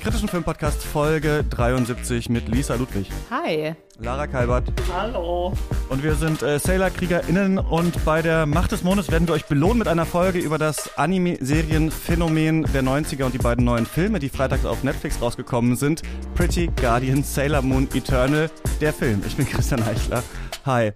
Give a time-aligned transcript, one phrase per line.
[0.00, 3.10] kritischen Filmpodcast Folge 73 mit Lisa Ludwig.
[3.30, 3.74] Hi.
[3.98, 4.72] Lara Kalbert.
[4.90, 5.52] Hallo.
[5.90, 9.78] Und wir sind äh, Sailor-KriegerInnen und bei der Macht des Mondes werden wir euch belohnen
[9.78, 14.64] mit einer Folge über das Anime-Serien-Phänomen der 90er und die beiden neuen Filme, die freitags
[14.64, 16.00] auf Netflix rausgekommen sind.
[16.34, 19.22] Pretty Guardian, Sailor Moon Eternal, der Film.
[19.26, 20.22] Ich bin Christian Eichler.
[20.64, 20.92] Hi.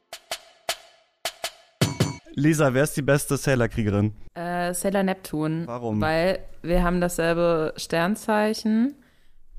[2.37, 4.15] Lisa, wer ist die beste Sailor-Kriegerin?
[4.34, 5.65] Äh, Sailor Neptun.
[5.67, 6.00] Warum?
[6.00, 8.97] Weil wir haben dasselbe Sternzeichen.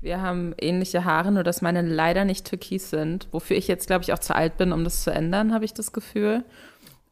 [0.06, 3.26] Wir haben ähnliche Haare, nur dass meine leider nicht türkis sind.
[3.32, 5.74] Wofür ich jetzt, glaube ich, auch zu alt bin, um das zu ändern, habe ich
[5.74, 6.44] das Gefühl.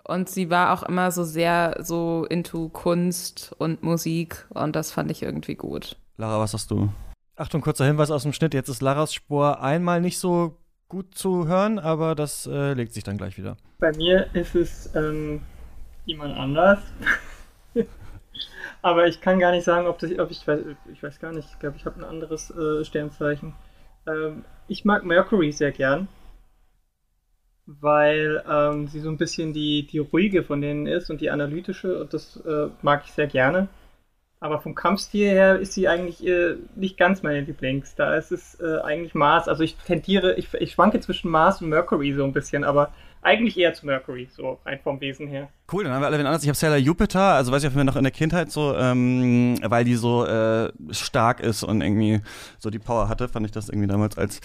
[0.05, 5.11] Und sie war auch immer so sehr so into Kunst und Musik und das fand
[5.11, 5.97] ich irgendwie gut.
[6.19, 6.89] Lara, was hast du?
[7.35, 8.55] Achtung, kurzer Hinweis aus dem Schnitt.
[8.55, 10.59] Jetzt ist Laras Spur einmal nicht so
[10.89, 13.57] gut zu hören, aber das äh, legt sich dann gleich wieder.
[13.81, 15.41] Bei mir ist es ähm,
[16.05, 16.79] jemand anders.
[18.85, 20.61] Aber ich kann gar nicht sagen, ob, das, ob ich weiß,
[20.93, 21.49] ich weiß gar nicht.
[21.51, 23.55] Ich glaube, ich habe ein anderes äh, Sternzeichen.
[24.07, 26.07] Ähm, ich mag Mercury sehr gern,
[27.65, 31.99] weil ähm, sie so ein bisschen die, die ruhige von denen ist und die analytische
[31.99, 33.69] und das äh, mag ich sehr gerne.
[34.39, 37.95] Aber vom Kampfstil her ist sie eigentlich äh, nicht ganz meine Lieblings.
[37.95, 39.49] Da ist es äh, eigentlich Mars.
[39.49, 42.93] Also ich tendiere, ich, ich schwanke zwischen Mars und Mercury so ein bisschen, aber
[43.25, 45.49] eigentlich eher zu Mercury, so rein vom Wesen her.
[45.73, 46.43] Cool, dann haben wir alle wen anders.
[46.43, 49.59] Ich habe Sailor Jupiter, also weiß ich jeden Fall noch in der Kindheit so, ähm,
[49.63, 52.21] weil die so äh, stark ist und irgendwie
[52.59, 54.41] so die Power hatte, fand ich das irgendwie damals als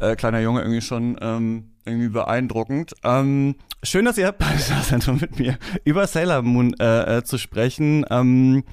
[0.00, 2.94] äh, kleiner Junge irgendwie schon ähm, irgendwie beeindruckend.
[3.04, 3.54] Ähm,
[3.84, 8.04] schön, dass ihr bei Zentrum mit mir über Sailor Moon äh, äh, zu sprechen.
[8.10, 8.64] Ähm,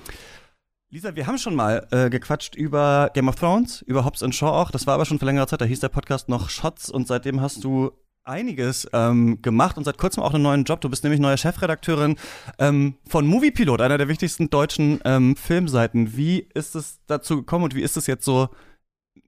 [0.90, 4.50] Lisa, wir haben schon mal äh, gequatscht über Game of Thrones, über Hobbs and Shaw
[4.50, 4.72] auch.
[4.72, 5.62] Das war aber schon vor längerer Zeit.
[5.62, 7.91] Da hieß der Podcast noch Shots und seitdem hast du
[8.25, 10.81] einiges ähm, gemacht und seit kurzem auch einen neuen Job.
[10.81, 12.16] Du bist nämlich neue Chefredakteurin
[12.57, 16.16] ähm, von Moviepilot, einer der wichtigsten deutschen ähm, Filmseiten.
[16.16, 18.50] Wie ist es dazu gekommen und wie ist es jetzt so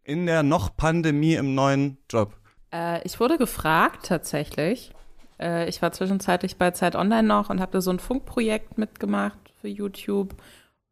[0.04, 2.34] in der noch Pandemie im neuen Job?
[2.74, 4.92] Äh, ich wurde gefragt tatsächlich.
[5.40, 9.38] Äh, ich war zwischenzeitlich bei Zeit Online noch und habe da so ein Funkprojekt mitgemacht
[9.62, 10.36] für YouTube.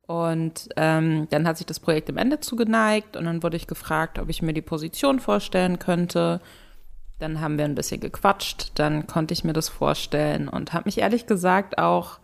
[0.05, 4.19] Und ähm, dann hat sich das Projekt im Ende zugeneigt und dann wurde ich gefragt,
[4.19, 6.41] ob ich mir die Position vorstellen könnte.
[7.23, 10.97] Dann haben wir ein bisschen gequatscht, dann konnte ich mir das vorstellen und habe mich
[10.97, 12.19] ehrlich gesagt auch,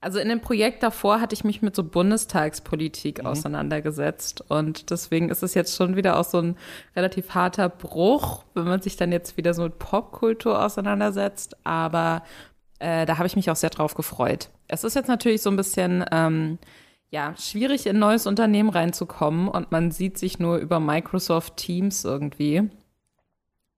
[0.00, 3.26] also in dem Projekt davor hatte ich mich mit so Bundestagspolitik mhm.
[3.26, 6.56] auseinandergesetzt und deswegen ist es jetzt schon wieder auch so ein
[6.94, 12.22] relativ harter Bruch, wenn man sich dann jetzt wieder so mit Popkultur auseinandersetzt, aber
[12.78, 14.50] äh, da habe ich mich auch sehr drauf gefreut.
[14.68, 16.60] Es ist jetzt natürlich so ein bisschen ähm,
[17.10, 22.04] ja, schwierig in ein neues Unternehmen reinzukommen und man sieht sich nur über Microsoft Teams
[22.04, 22.70] irgendwie.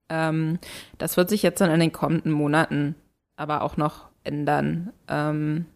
[0.08, 0.58] Ähm,
[0.98, 2.94] das wird sich jetzt dann in den kommenden Monaten
[3.36, 4.92] aber auch noch ändern.
[5.08, 5.66] Ähm,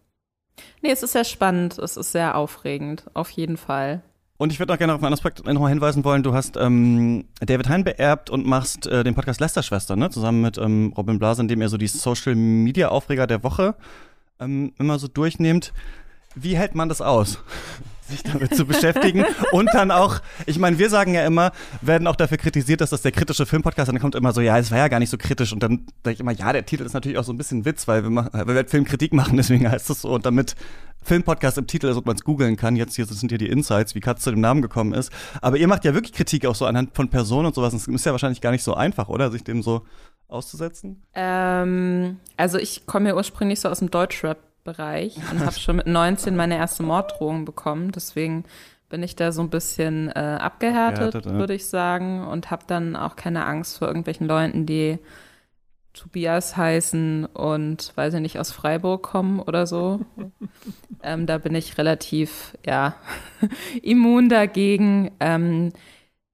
[0.83, 4.03] nee, es ist sehr spannend, es ist sehr aufregend, auf jeden Fall.
[4.39, 6.23] Und ich würde noch gerne auf einen Aspekt nochmal hinweisen wollen.
[6.23, 10.09] Du hast ähm, David Hein beerbt und machst äh, den Podcast Lester-Schwester, ne?
[10.09, 13.75] Zusammen mit ähm, Robin Blaser, in dem ihr so die Social-Media-Aufreger der Woche
[14.41, 15.75] ähm, immer so durchnehmt.
[16.35, 17.43] Wie hält man das aus?
[18.11, 22.17] Sich damit zu beschäftigen und dann auch, ich meine, wir sagen ja immer, werden auch
[22.17, 23.89] dafür kritisiert, dass das der kritische Filmpodcast ist.
[23.89, 25.53] Und dann kommt immer so, ja, es war ja gar nicht so kritisch.
[25.53, 27.89] Und dann sage ich immer, ja, der Titel ist natürlich auch so ein bisschen Witz,
[27.89, 30.11] weil wir, machen, weil wir halt Filmkritik machen, deswegen heißt es so.
[30.11, 30.55] Und damit
[31.03, 33.95] Filmpodcast im Titel ist und man es googeln kann, jetzt hier sind hier die Insights,
[33.95, 35.11] wie Katz zu dem Namen gekommen ist.
[35.41, 37.73] Aber ihr macht ja wirklich Kritik auch so anhand von Personen und sowas.
[37.73, 39.31] Es ist ja wahrscheinlich gar nicht so einfach, oder?
[39.31, 39.87] Sich dem so
[40.29, 41.03] auszusetzen?
[41.15, 45.87] Ähm, also ich komme ja ursprünglich so aus dem Deutschrap Bereich und habe schon mit
[45.87, 47.93] 19 meine erste Morddrohung bekommen.
[47.93, 48.45] Deswegen
[48.89, 51.39] bin ich da so ein bisschen äh, abgehärtet, abgehärtet ja.
[51.39, 54.99] würde ich sagen, und habe dann auch keine Angst vor irgendwelchen Leuten, die
[55.93, 60.01] Tobias heißen und weiß ich nicht aus Freiburg kommen oder so.
[61.03, 62.95] ähm, da bin ich relativ ja
[63.83, 65.11] immun dagegen.
[65.21, 65.73] Ähm,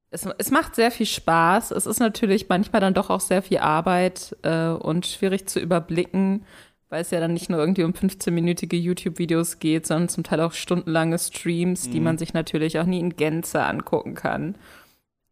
[0.09, 1.71] es, es, macht sehr viel Spaß.
[1.71, 6.45] Es ist natürlich manchmal dann doch auch sehr viel Arbeit äh, und schwierig zu überblicken,
[6.89, 10.53] weil es ja dann nicht nur irgendwie um 15-minütige YouTube-Videos geht, sondern zum Teil auch
[10.53, 11.91] stundenlange Streams, mhm.
[11.91, 14.55] die man sich natürlich auch nie in Gänze angucken kann.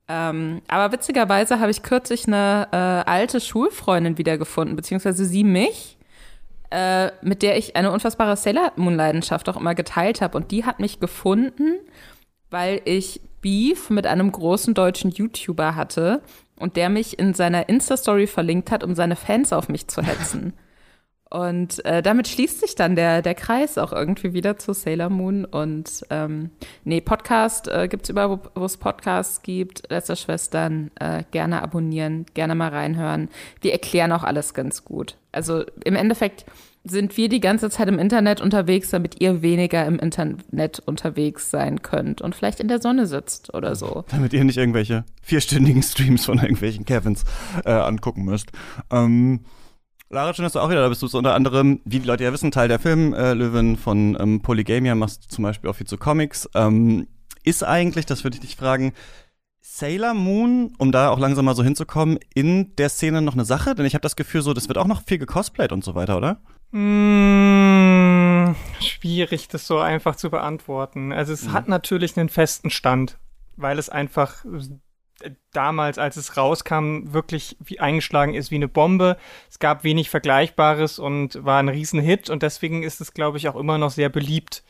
[0.07, 5.98] Ähm, aber witzigerweise habe ich kürzlich eine äh, alte Schulfreundin wiedergefunden, beziehungsweise sie mich,
[6.69, 10.38] äh, mit der ich eine unfassbare Sailor Moon-Leidenschaft auch immer geteilt habe.
[10.38, 11.80] Und die hat mich gefunden,
[12.52, 16.22] weil ich Beef mit einem großen deutschen YouTuber hatte
[16.60, 20.54] und der mich in seiner Insta-Story verlinkt hat, um seine Fans auf mich zu hetzen.
[21.35, 25.43] Und äh, damit schließt sich dann der, der Kreis auch irgendwie wieder zu Sailor Moon.
[25.43, 26.51] Und ähm,
[26.85, 29.83] nee, Podcast äh, gibt es überall, wo es Podcasts gibt.
[29.89, 33.27] Letzter Schwestern, äh, gerne abonnieren, gerne mal reinhören.
[33.59, 35.17] Wir erklären auch alles ganz gut.
[35.33, 36.45] Also im Endeffekt
[36.85, 41.81] sind wir die ganze Zeit im Internet unterwegs, damit ihr weniger im Internet unterwegs sein
[41.81, 44.05] könnt und vielleicht in der Sonne sitzt oder so.
[44.11, 47.25] Damit ihr nicht irgendwelche vierstündigen Streams von irgendwelchen Kevins
[47.65, 48.53] äh, angucken müsst.
[48.89, 49.41] Ähm,
[50.10, 51.02] Lara, schön, dass du auch wieder da bist.
[51.02, 54.42] Du bist unter anderem, wie die Leute ja wissen, Teil der Filmlöwen äh, von ähm,
[54.42, 56.48] Polygamia, machst zum Beispiel auch viel zu Comics.
[56.54, 57.07] Ähm,
[57.44, 58.94] ist eigentlich, das würde ich dich fragen,
[59.62, 63.74] Sailor Moon, um da auch langsam mal so hinzukommen, in der Szene noch eine Sache?
[63.74, 66.18] Denn ich habe das Gefühl, so, das wird auch noch viel gecosplayt und so weiter,
[66.18, 66.40] oder?
[66.72, 71.12] Mmh, schwierig, das so einfach zu beantworten.
[71.12, 71.54] Also es mhm.
[71.54, 73.18] hat natürlich einen festen Stand,
[73.57, 74.46] weil es einfach
[75.53, 79.17] damals, als es rauskam, wirklich wie eingeschlagen ist wie eine Bombe.
[79.50, 83.56] Es gab wenig Vergleichbares und war ein Riesenhit und deswegen ist es, glaube ich, auch
[83.56, 84.63] immer noch sehr beliebt.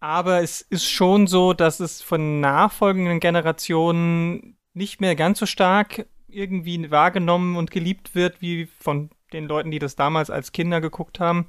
[0.00, 6.06] Aber es ist schon so, dass es von nachfolgenden Generationen nicht mehr ganz so stark
[6.28, 11.20] irgendwie wahrgenommen und geliebt wird wie von den Leuten, die das damals als Kinder geguckt
[11.20, 11.46] haben.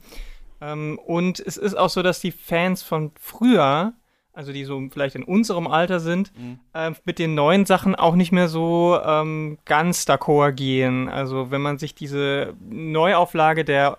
[0.61, 3.93] Ähm, und es ist auch so, dass die Fans von früher,
[4.39, 6.59] also die so vielleicht in unserem Alter sind, mhm.
[6.73, 11.09] äh, mit den neuen Sachen auch nicht mehr so ähm, ganz d'accord gehen.
[11.09, 13.97] Also wenn man sich diese Neuauflage der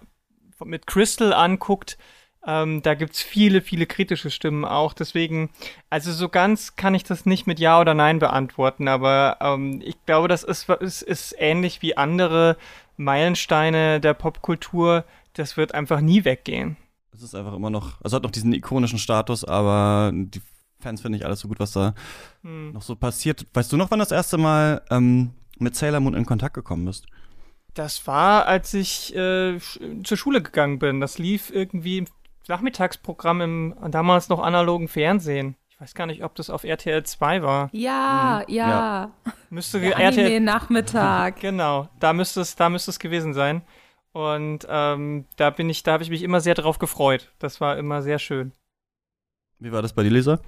[0.64, 1.98] mit Crystal anguckt,
[2.46, 4.94] ähm, da gibt's viele, viele kritische Stimmen auch.
[4.94, 5.50] Deswegen,
[5.90, 10.02] also so ganz kann ich das nicht mit Ja oder Nein beantworten, aber ähm, ich
[10.06, 12.56] glaube, das ist, ist, ist ähnlich wie andere
[12.96, 15.04] Meilensteine der Popkultur.
[15.34, 16.78] Das wird einfach nie weggehen.
[17.20, 20.40] Es ist einfach immer noch, also hat noch diesen ikonischen Status, aber die
[20.78, 21.92] Fans finden nicht alles so gut, was da
[22.42, 22.72] hm.
[22.72, 23.46] noch so passiert.
[23.52, 27.04] Weißt du noch, wann das erste Mal ähm, mit Sailor Moon in Kontakt gekommen bist?
[27.74, 29.58] Das war, als ich äh,
[30.02, 31.00] zur Schule gegangen bin.
[31.00, 32.06] Das lief irgendwie im
[32.48, 35.56] Nachmittagsprogramm im damals noch analogen Fernsehen.
[35.68, 37.68] Ich weiß gar nicht, ob das auf RTL 2 war.
[37.72, 38.54] Ja, hm.
[38.54, 38.68] ja.
[38.70, 39.10] ja.
[39.50, 41.36] Müsste Der RTL Nachmittag.
[41.40, 43.60] genau, da müsste es, da müsste es gewesen sein.
[44.12, 47.30] Und ähm, da bin ich, da habe ich mich immer sehr drauf gefreut.
[47.38, 48.52] Das war immer sehr schön.
[49.58, 50.40] Wie war das bei dir, Lisa?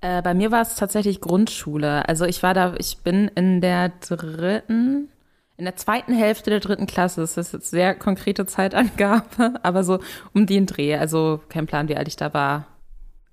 [0.00, 2.08] Äh, bei mir war es tatsächlich Grundschule.
[2.08, 5.08] Also ich war da, ich bin in der dritten,
[5.56, 10.00] in der zweiten Hälfte der dritten Klasse, das ist jetzt sehr konkrete Zeitangabe, aber so
[10.32, 12.66] um den Dreh, also kein Plan, wie alt ich da war,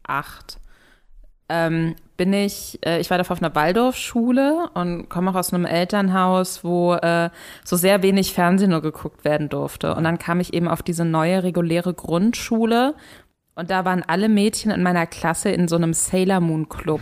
[0.04, 0.60] acht,
[1.50, 5.66] ähm, bin ich, äh, ich war da auf einer Waldorfschule und komme auch aus einem
[5.66, 7.30] Elternhaus, wo äh,
[7.64, 9.96] so sehr wenig Fernsehen nur geguckt werden durfte.
[9.96, 12.96] Und dann kam ich eben auf diese neue reguläre Grundschule
[13.56, 17.02] und da waren alle Mädchen in meiner Klasse in so einem Sailor Moon Club.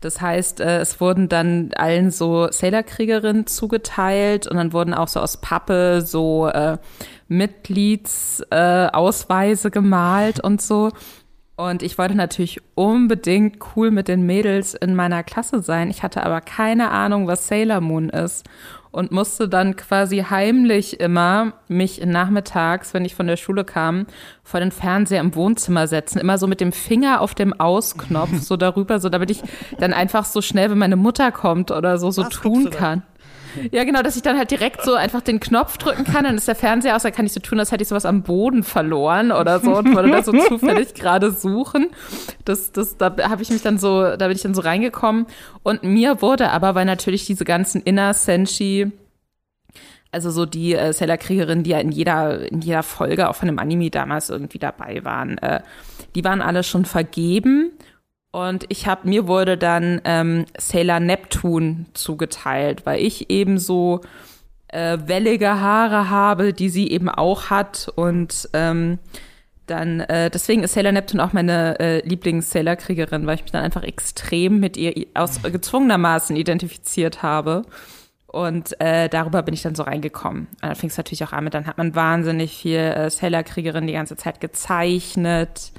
[0.00, 5.20] Das heißt, äh, es wurden dann allen so Sailor-Kriegerinnen zugeteilt und dann wurden auch so
[5.20, 6.78] aus Pappe so äh,
[7.28, 10.90] Mitgliedsausweise äh, gemalt und so.
[11.60, 15.90] Und ich wollte natürlich unbedingt cool mit den Mädels in meiner Klasse sein.
[15.90, 18.48] Ich hatte aber keine Ahnung, was Sailor Moon ist
[18.92, 24.06] und musste dann quasi heimlich immer mich nachmittags, wenn ich von der Schule kam,
[24.42, 28.56] vor den Fernseher im Wohnzimmer setzen, immer so mit dem Finger auf dem Ausknopf so
[28.56, 29.42] darüber, so damit ich
[29.78, 33.02] dann einfach so schnell, wenn meine Mutter kommt oder so, so Was tun kann.
[33.72, 36.48] Ja, genau, dass ich dann halt direkt so einfach den Knopf drücken kann, dann ist
[36.48, 39.32] der Fernseher aus, dann kann ich so tun, als hätte ich sowas am Boden verloren
[39.32, 41.88] oder so und würde da so zufällig gerade suchen.
[42.44, 45.26] Das, das, da habe ich mich dann so, da bin ich dann so reingekommen.
[45.62, 48.92] Und mir wurde aber, weil natürlich diese ganzen Inner Senshi
[50.12, 53.58] also so die äh, Sailor-Kriegerinnen, die ja in jeder, in jeder Folge auch von dem
[53.58, 55.60] Anime damals irgendwie dabei waren, äh,
[56.14, 57.70] die waren alle schon vergeben.
[58.32, 64.02] Und ich habe mir wurde dann ähm, Sailor Neptune zugeteilt, weil ich eben so
[64.68, 67.90] äh, wellige Haare habe, die sie eben auch hat.
[67.96, 68.98] Und ähm,
[69.66, 73.82] dann, äh, deswegen ist Sailor Neptune auch meine äh, Lieblings-Sailor-Kriegerin, weil ich mich dann einfach
[73.82, 77.62] extrem mit ihr aus gezwungenermaßen identifiziert habe.
[78.28, 80.46] Und äh, darüber bin ich dann so reingekommen.
[80.46, 83.88] Und dann fing es natürlich auch an mit, dann hat man wahnsinnig viel äh, Sailor-Kriegerin
[83.88, 85.72] die ganze Zeit gezeichnet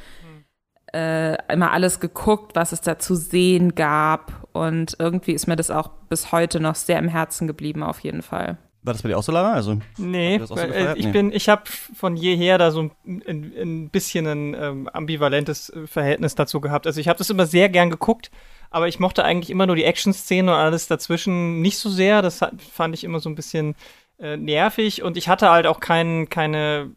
[0.94, 4.48] äh, immer alles geguckt, was es da zu sehen gab.
[4.54, 8.22] Und irgendwie ist mir das auch bis heute noch sehr im Herzen geblieben, auf jeden
[8.22, 8.58] Fall.
[8.84, 9.54] War das bei dir auch so, Lara?
[9.54, 11.12] Also, nee, so äh, ich nee.
[11.12, 12.92] bin, ich habe von jeher da so ein,
[13.28, 16.88] ein, ein bisschen ein ähm, ambivalentes äh, Verhältnis dazu gehabt.
[16.88, 18.32] Also ich habe das immer sehr gern geguckt,
[18.72, 22.24] aber ich mochte eigentlich immer nur die Action-Szenen und alles dazwischen nicht so sehr.
[22.24, 22.40] Das
[22.74, 23.76] fand ich immer so ein bisschen
[24.18, 26.92] äh, nervig und ich hatte halt auch kein, keine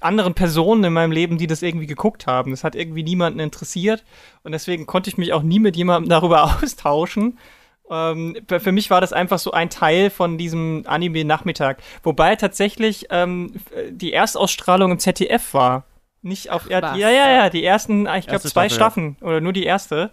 [0.00, 2.50] anderen Personen in meinem Leben, die das irgendwie geguckt haben.
[2.50, 4.04] Das hat irgendwie niemanden interessiert
[4.42, 7.38] und deswegen konnte ich mich auch nie mit jemandem darüber austauschen.
[7.90, 11.82] Ähm, für mich war das einfach so ein Teil von diesem Anime-Nachmittag.
[12.02, 13.54] Wobei tatsächlich ähm,
[13.90, 15.84] die Erstausstrahlung im ZDF war.
[16.22, 19.26] Nicht auf Ach, Ja, ja, ja, die ersten, ich glaube, zwei Staffel, Staffeln ja.
[19.26, 20.10] oder nur die erste.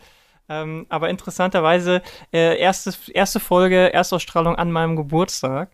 [0.50, 2.01] Ähm, aber interessanterweise,
[2.34, 5.72] äh, erste, erste Folge, Erstausstrahlung an meinem Geburtstag.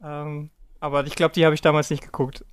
[0.00, 0.50] Ähm,
[0.86, 2.44] Aber ich glaube, die habe ich damals nicht geguckt.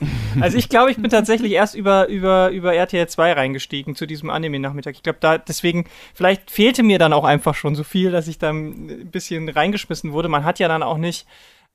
[0.40, 4.30] also ich glaube, ich bin tatsächlich erst über, über, über RTL 2 reingestiegen zu diesem
[4.30, 4.94] Anime-Nachmittag.
[4.94, 8.38] Ich glaube, da deswegen, vielleicht fehlte mir dann auch einfach schon so viel, dass ich
[8.38, 10.28] da ein bisschen reingeschmissen wurde.
[10.28, 11.26] Man hat ja dann auch nicht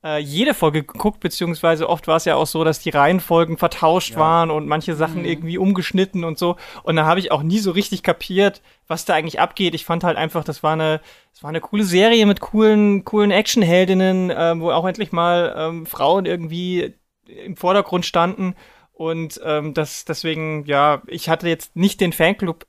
[0.04, 4.12] äh, jede Folge geguckt, beziehungsweise oft war es ja auch so, dass die Reihenfolgen vertauscht
[4.12, 4.18] ja.
[4.18, 5.28] waren und manche Sachen mhm.
[5.28, 6.56] irgendwie umgeschnitten und so.
[6.82, 9.74] Und da habe ich auch nie so richtig kapiert, was da eigentlich abgeht.
[9.74, 11.00] Ich fand halt einfach, das war eine,
[11.32, 15.86] das war eine coole Serie mit coolen, coolen Actionheldinnen, äh, wo auch endlich mal ähm,
[15.86, 16.94] Frauen irgendwie
[17.26, 18.54] im Vordergrund standen.
[18.92, 22.66] Und ähm, das deswegen, ja, ich hatte jetzt nicht den Fanclub.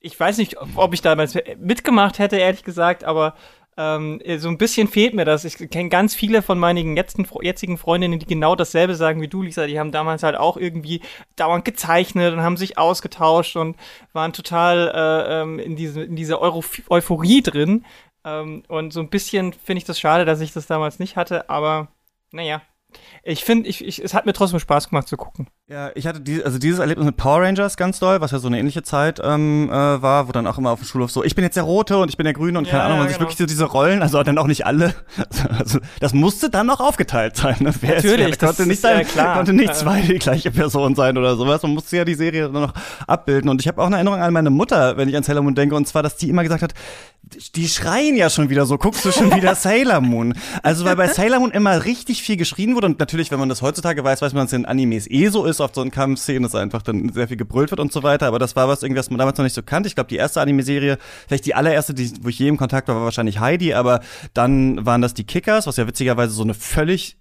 [0.00, 3.34] Ich weiß nicht, ob ich damals mitgemacht hätte, ehrlich gesagt, aber
[3.76, 5.44] ähm, so ein bisschen fehlt mir das.
[5.44, 9.42] Ich kenne ganz viele von meinen jetzten, jetzigen Freundinnen, die genau dasselbe sagen wie du,
[9.42, 9.66] Lisa.
[9.66, 11.02] Die haben damals halt auch irgendwie
[11.36, 13.76] dauernd gezeichnet und haben sich ausgetauscht und
[14.12, 17.84] waren total äh, ähm, in, diese, in dieser Euro Euphorie drin.
[18.24, 21.50] Ähm, und so ein bisschen finde ich das schade, dass ich das damals nicht hatte,
[21.50, 21.88] aber
[22.32, 22.62] naja,
[23.22, 25.48] ich finde, ich, ich, es hat mir trotzdem Spaß gemacht zu gucken.
[25.68, 28.46] Ja, ich hatte die, also dieses Erlebnis mit Power Rangers ganz doll, was ja so
[28.46, 31.34] eine ähnliche Zeit ähm, äh, war, wo dann auch immer auf dem Schulhof so, ich
[31.34, 33.18] bin jetzt der Rote und ich bin der Grüne und keine Ahnung, man ja, sich
[33.18, 33.28] genau.
[33.28, 34.94] wirklich so diese Rollen, also dann auch nicht alle,
[35.58, 37.56] also das musste dann noch aufgeteilt sein.
[37.58, 37.74] Ne?
[37.80, 41.18] Wer Natürlich, ist, wer, konnte nicht, sein, ja, konnte nicht zwei die gleiche Person sein
[41.18, 42.74] oder sowas, man musste ja die Serie dann noch
[43.08, 45.56] abbilden und ich habe auch eine Erinnerung an meine Mutter, wenn ich an Sailor Moon
[45.56, 46.74] denke und zwar, dass die immer gesagt hat,
[47.56, 50.34] die schreien ja schon wieder so, guckst du schon wieder Sailor Moon.
[50.62, 53.62] Also weil bei Sailor Moon immer richtig viel geschrien wurde und natürlich, wenn man das
[53.62, 56.44] heutzutage weiß, weiß man, dass es in Animes eh so ist, auf so einen Kampfszenen,
[56.44, 59.00] dass einfach dann sehr viel gebrüllt wird und so weiter, aber das war was irgendwie,
[59.00, 59.88] was man damals noch nicht so kannte.
[59.88, 62.94] Ich glaube, die erste Anime-Serie, vielleicht die allererste, die, wo ich je im Kontakt war,
[62.94, 64.00] war wahrscheinlich Heidi, aber
[64.34, 67.16] dann waren das die Kickers, was ja witzigerweise so eine völlig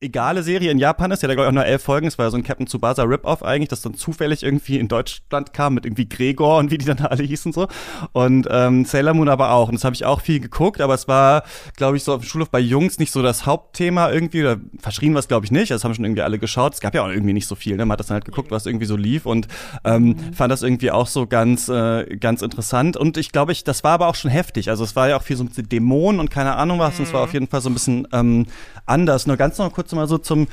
[0.00, 1.22] egale Serie in Japan ist.
[1.22, 2.06] Ja, da glaube ich auch nur elf Folgen.
[2.06, 5.52] Es war ja so ein Captain Tsubasa Rip-Off eigentlich, das dann zufällig irgendwie in Deutschland
[5.52, 7.68] kam mit irgendwie Gregor und wie die dann alle hießen so.
[8.12, 9.68] Und ähm, Sailor Moon aber auch.
[9.68, 11.44] Und das habe ich auch viel geguckt, aber es war,
[11.76, 14.40] glaube ich, so auf dem Schulhof bei Jungs nicht so das Hauptthema irgendwie.
[14.40, 15.70] Oder verschrien war es, glaube ich, nicht.
[15.70, 16.72] Das haben schon irgendwie alle geschaut.
[16.72, 17.76] Es gab ja auch irgendwie nicht so viel.
[17.76, 17.84] Ne?
[17.84, 19.48] Man hat das dann halt geguckt, was irgendwie so lief und
[19.84, 20.32] ähm, mhm.
[20.32, 22.96] fand das irgendwie auch so ganz, äh, ganz interessant.
[22.96, 24.70] Und ich glaube, ich, das war aber auch schon heftig.
[24.70, 26.94] Also es war ja auch viel so mit Dämonen und keine Ahnung was.
[26.94, 27.00] Mhm.
[27.00, 28.46] Und es war auf jeden Fall so ein bisschen ähm,
[28.86, 29.26] anders.
[29.26, 30.46] Nur ganz noch kurz mal so zum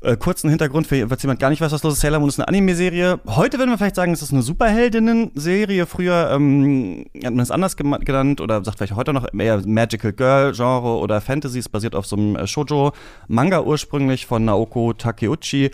[0.00, 2.00] äh, kurzen Hintergrund, für, falls jemand gar nicht weiß, was los ist.
[2.00, 3.18] Sailor Moon ist eine Anime-Serie.
[3.26, 5.86] Heute würden wir vielleicht sagen, es ist eine Superheldinnen-Serie.
[5.86, 10.98] Früher ähm, hat man es anders genannt oder sagt vielleicht heute noch eher Magical Girl-Genre
[10.98, 11.58] oder Fantasy.
[11.58, 15.70] Es basiert auf so einem äh, Shoujo-Manga ursprünglich von Naoko Takeuchi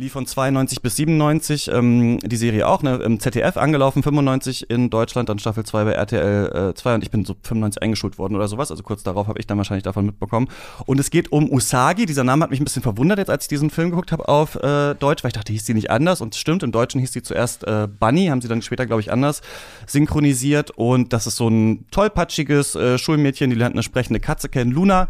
[0.00, 4.88] lief von 92 bis 97 ähm, die Serie auch, ne, im ZDF angelaufen, 95 in
[4.88, 8.34] Deutschland, dann Staffel 2 bei RTL äh, 2 und ich bin so 95 eingeschult worden
[8.34, 10.48] oder sowas, also kurz darauf habe ich dann wahrscheinlich davon mitbekommen.
[10.86, 13.48] Und es geht um Usagi, dieser Name hat mich ein bisschen verwundert jetzt, als ich
[13.48, 16.22] diesen Film geguckt habe auf äh, Deutsch, weil ich dachte, hieß die nicht anders?
[16.22, 19.12] Und stimmt, im Deutschen hieß die zuerst äh, Bunny, haben sie dann später, glaube ich,
[19.12, 19.42] anders
[19.86, 20.70] synchronisiert.
[20.70, 25.08] Und das ist so ein tollpatschiges äh, Schulmädchen, die lernt eine sprechende Katze kennen, Luna,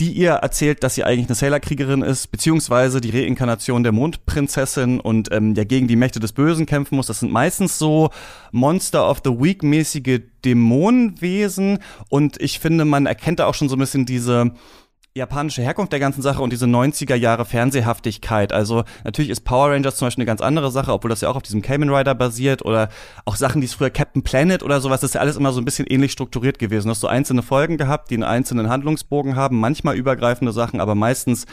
[0.00, 5.30] die ihr erzählt, dass sie eigentlich eine Sailor-Kriegerin ist, beziehungsweise die Reinkarnation der Mondprinzessin und
[5.32, 7.06] ähm, ja gegen die Mächte des Bösen kämpfen muss.
[7.06, 8.10] Das sind meistens so
[8.50, 13.80] Monster of the Week-mäßige Dämonenwesen und ich finde, man erkennt da auch schon so ein
[13.80, 14.52] bisschen diese
[15.16, 18.52] japanische Herkunft der ganzen Sache und diese 90er Jahre Fernsehhaftigkeit.
[18.52, 21.36] Also natürlich ist Power Rangers zum Beispiel eine ganz andere Sache, obwohl das ja auch
[21.36, 22.88] auf diesem Kamen Rider basiert oder
[23.24, 25.60] auch Sachen, die es früher Captain Planet oder sowas, das ist ja alles immer so
[25.60, 26.88] ein bisschen ähnlich strukturiert gewesen.
[26.88, 30.96] Du hast so einzelne Folgen gehabt, die einen einzelnen Handlungsbogen haben, manchmal übergreifende Sachen, aber
[30.96, 31.46] meistens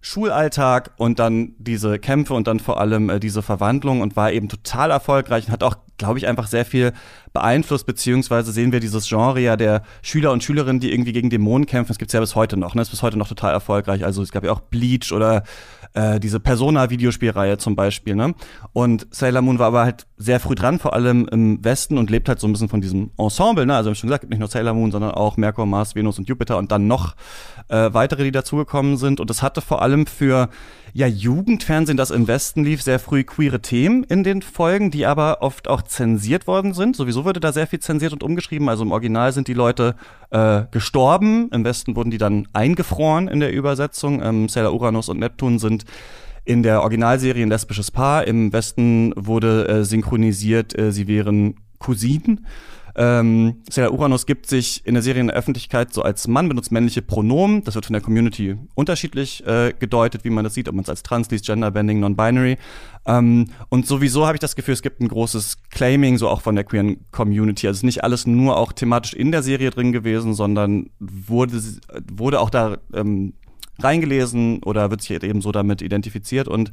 [0.00, 4.48] Schulalltag und dann diese Kämpfe und dann vor allem äh, diese Verwandlung und war eben
[4.48, 6.92] total erfolgreich und hat auch, glaube ich, einfach sehr viel
[7.32, 11.66] beeinflusst, beziehungsweise sehen wir dieses Genre ja der Schüler und Schülerinnen, die irgendwie gegen Dämonen
[11.66, 11.88] kämpfen.
[11.88, 12.80] Das gibt's ja bis heute noch, ne?
[12.80, 14.04] Das ist bis heute noch total erfolgreich.
[14.04, 15.42] Also es gab ja auch Bleach oder
[15.94, 18.34] äh, diese Persona-Videospielreihe zum Beispiel, ne?
[18.72, 22.28] Und Sailor Moon war aber halt sehr früh dran, vor allem im Westen und lebt
[22.28, 23.74] halt so ein bisschen von diesem Ensemble, ne?
[23.74, 26.28] Also, wie schon gesagt, gibt nicht nur Sailor Moon, sondern auch Merkur, Mars, Venus und
[26.28, 27.14] Jupiter und dann noch
[27.68, 29.20] äh, weitere, die dazugekommen sind.
[29.20, 30.48] Und es hatte vor allem für
[30.94, 35.42] ja, Jugendfernsehen, das im Westen lief, sehr früh queere Themen in den Folgen, die aber
[35.42, 36.96] oft auch zensiert worden sind.
[36.96, 38.68] Sowieso wurde da sehr viel zensiert und umgeschrieben.
[38.68, 39.94] Also im Original sind die Leute
[40.30, 41.50] äh, gestorben.
[41.52, 44.22] Im Westen wurden die dann eingefroren in der Übersetzung.
[44.22, 45.84] Ähm, Sailor Uranus und Neptun sind
[46.44, 48.26] in der Originalserie ein lesbisches Paar.
[48.26, 52.46] Im Westen wurde äh, synchronisiert, äh, sie wären Cousinen.
[53.00, 56.72] Ähm, Sailor Uranus gibt sich in der Serie in der Öffentlichkeit so als Mann, benutzt
[56.72, 57.62] männliche Pronomen.
[57.62, 60.88] Das wird von der Community unterschiedlich äh, gedeutet, wie man das sieht, ob man es
[60.88, 62.58] als trans liest, genderbending, non-binary.
[63.06, 66.56] Ähm, und sowieso habe ich das Gefühl, es gibt ein großes Claiming, so auch von
[66.56, 67.68] der queeren Community.
[67.68, 71.62] Also nicht alles nur auch thematisch in der Serie drin gewesen, sondern wurde,
[72.10, 73.34] wurde auch da ähm,
[73.78, 76.72] reingelesen oder wird sich eben so damit identifiziert und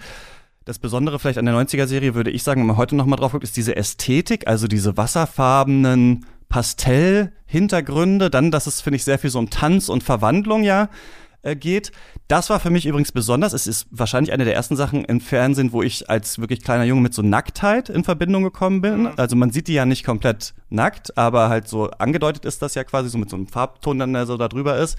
[0.66, 3.32] das Besondere vielleicht an der 90er-Serie, würde ich sagen, wenn man heute noch mal drauf
[3.32, 8.32] guckt, ist diese Ästhetik, also diese wasserfarbenen Pastell-Hintergründe.
[8.32, 10.90] Dann, das ist, finde ich, sehr viel so um Tanz und Verwandlung ja
[11.44, 11.92] äh, geht.
[12.28, 13.54] Das war für mich übrigens besonders.
[13.54, 17.02] Es ist wahrscheinlich eine der ersten Sachen im Fernsehen, wo ich als wirklich kleiner Junge
[17.02, 19.04] mit so Nacktheit in Verbindung gekommen bin.
[19.04, 19.12] Mhm.
[19.18, 22.84] Also man sieht die ja nicht komplett nackt, aber halt so angedeutet ist das ja
[22.84, 24.98] quasi so mit so einem Farbton, dann der so da drüber ist.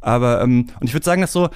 [0.00, 1.50] Aber, ähm, und ich würde sagen, dass so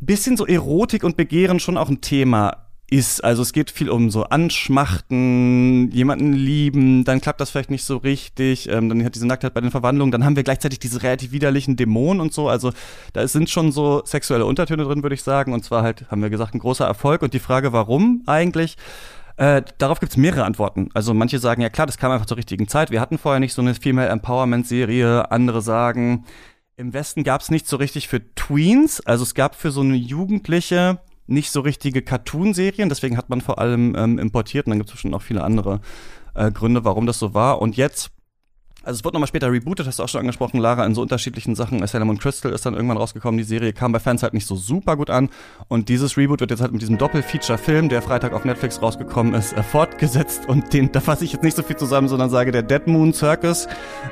[0.00, 3.24] bisschen so Erotik und Begehren schon auch ein Thema ist.
[3.24, 7.96] Also es geht viel um so Anschmachten, jemanden lieben, dann klappt das vielleicht nicht so
[7.96, 11.32] richtig, ähm, dann hat diese Nacktheit bei den Verwandlungen, dann haben wir gleichzeitig diese relativ
[11.32, 12.48] widerlichen Dämonen und so.
[12.48, 12.72] Also
[13.12, 15.52] da sind schon so sexuelle Untertöne drin, würde ich sagen.
[15.52, 17.22] Und zwar halt, haben wir gesagt, ein großer Erfolg.
[17.22, 18.76] Und die Frage, warum eigentlich?
[19.36, 20.90] Äh, darauf gibt es mehrere Antworten.
[20.94, 22.90] Also manche sagen, ja klar, das kam einfach zur richtigen Zeit.
[22.90, 25.30] Wir hatten vorher nicht so eine Female Empowerment-Serie.
[25.32, 26.24] Andere sagen,
[26.76, 29.00] im Westen gab es nicht so richtig für Tweens.
[29.00, 33.58] Also es gab für so eine Jugendliche nicht so richtige Cartoon-Serien, deswegen hat man vor
[33.58, 35.80] allem ähm, importiert und dann gibt es bestimmt noch viele andere
[36.34, 37.60] äh, Gründe, warum das so war.
[37.62, 38.10] Und jetzt,
[38.84, 41.54] also es wird nochmal später rebootet, hast du auch schon angesprochen, Lara, in so unterschiedlichen
[41.54, 41.84] Sachen.
[41.86, 44.56] Sailor Moon Crystal ist dann irgendwann rausgekommen, die Serie kam bei Fans halt nicht so
[44.56, 45.30] super gut an.
[45.68, 49.54] Und dieses Reboot wird jetzt halt mit diesem Doppel-Feature-Film, der Freitag auf Netflix rausgekommen ist,
[49.54, 50.48] äh, fortgetsetzt.
[50.48, 53.12] Und den, da fasse ich jetzt nicht so viel zusammen, sondern sage, der Dead Moon
[53.12, 53.66] Circus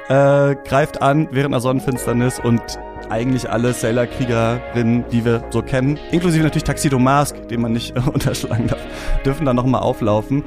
[0.08, 2.62] äh, greift an während einer Sonnenfinsternis und
[3.10, 8.00] eigentlich alle Sailor-Kriegerinnen, die wir so kennen, inklusive natürlich Taxido Mask, den man nicht äh,
[8.12, 8.80] unterschlagen darf,
[9.24, 10.44] dürfen dann nochmal auflaufen.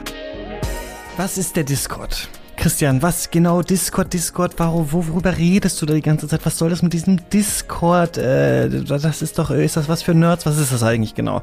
[1.17, 2.27] Was ist der Discord?
[2.57, 6.45] Christian, was genau Discord, Discord, warum, worüber redest du da die ganze Zeit?
[6.45, 8.17] Was soll das mit diesem Discord?
[8.17, 10.45] Äh, das ist doch, ist das was für Nerds?
[10.45, 11.41] Was ist das eigentlich genau?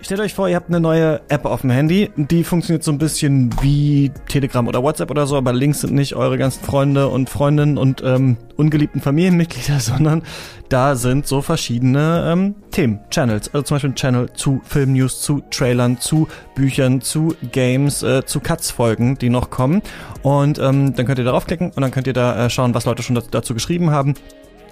[0.00, 2.10] Stellt euch vor, ihr habt eine neue App auf dem Handy.
[2.14, 6.14] Die funktioniert so ein bisschen wie Telegram oder WhatsApp oder so, aber Links sind nicht
[6.14, 10.22] eure ganzen Freunde und Freundinnen und ähm, ungeliebten Familienmitglieder, sondern
[10.68, 13.52] da sind so verschiedene ähm, Themen, Channels.
[13.52, 18.38] Also zum Beispiel ein Channel zu Filmnews, zu Trailern, zu Büchern, zu Games, äh, zu
[18.38, 19.82] Cuts-Folgen, die noch kommen.
[20.22, 22.84] Und ähm, dann könnt ihr darauf klicken und dann könnt ihr da äh, schauen, was
[22.84, 24.14] Leute schon dazu geschrieben haben.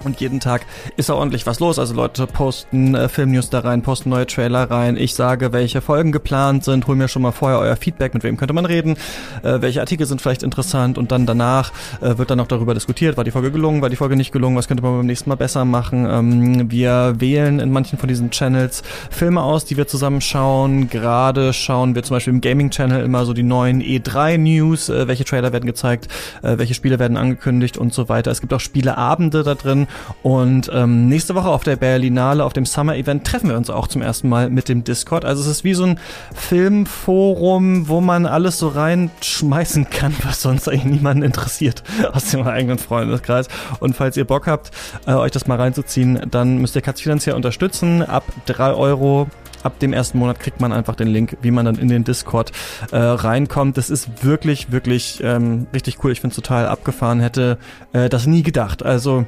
[0.05, 1.79] Und jeden Tag ist da ordentlich was los.
[1.79, 4.97] Also Leute posten äh, Filmnews da rein, posten neue Trailer rein.
[4.97, 6.87] Ich sage, welche Folgen geplant sind.
[6.87, 8.97] Hol mir schon mal vorher euer Feedback, mit wem könnte man reden,
[9.43, 13.17] äh, welche Artikel sind vielleicht interessant und dann danach äh, wird dann noch darüber diskutiert,
[13.17, 15.37] war die Folge gelungen, war die Folge nicht gelungen, was könnte man beim nächsten Mal
[15.37, 16.07] besser machen.
[16.09, 20.89] Ähm, wir wählen in manchen von diesen Channels Filme aus, die wir zusammen schauen.
[20.89, 25.53] Gerade schauen wir zum Beispiel im Gaming-Channel immer so die neuen E3-News, äh, welche Trailer
[25.53, 26.09] werden gezeigt,
[26.43, 28.31] äh, welche Spiele werden angekündigt und so weiter.
[28.31, 29.86] Es gibt auch Spieleabende da drin
[30.23, 33.89] und ähm, nächste Woche auf der Berlinale, auf dem Summer Event, treffen wir uns auch
[33.89, 35.25] zum ersten Mal mit dem Discord.
[35.25, 36.01] Also es ist wie so ein
[36.35, 42.79] Filmforum, wo man alles so reinschmeißen kann, was sonst eigentlich niemanden interessiert aus dem eigenen
[42.79, 43.49] Freundeskreis.
[43.81, 44.71] Und falls ihr Bock habt,
[45.07, 48.03] äh, euch das mal reinzuziehen, dann müsst ihr Katz finanziell unterstützen.
[48.03, 49.29] Ab drei Euro
[49.67, 52.53] ab dem ersten Monat kriegt man einfach den Link, wie man dann in den Discord
[52.93, 53.77] äh, reinkommt.
[53.77, 56.13] Das ist wirklich, wirklich ähm, richtig cool.
[56.13, 57.21] Ich finde es total abgefahren.
[57.21, 57.59] Hätte
[57.93, 58.85] äh, das nie gedacht.
[58.85, 59.27] Also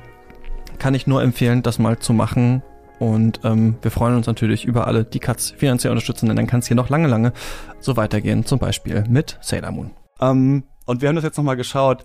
[0.78, 2.62] kann ich nur empfehlen, das mal zu machen.
[2.98, 6.60] Und ähm, wir freuen uns natürlich über alle, die Katz finanziell unterstützen, denn dann kann
[6.60, 7.32] es hier noch lange, lange
[7.78, 8.44] so weitergehen.
[8.44, 9.90] Zum Beispiel mit Sailor Moon.
[10.20, 12.04] Ähm, und wir haben das jetzt nochmal geschaut.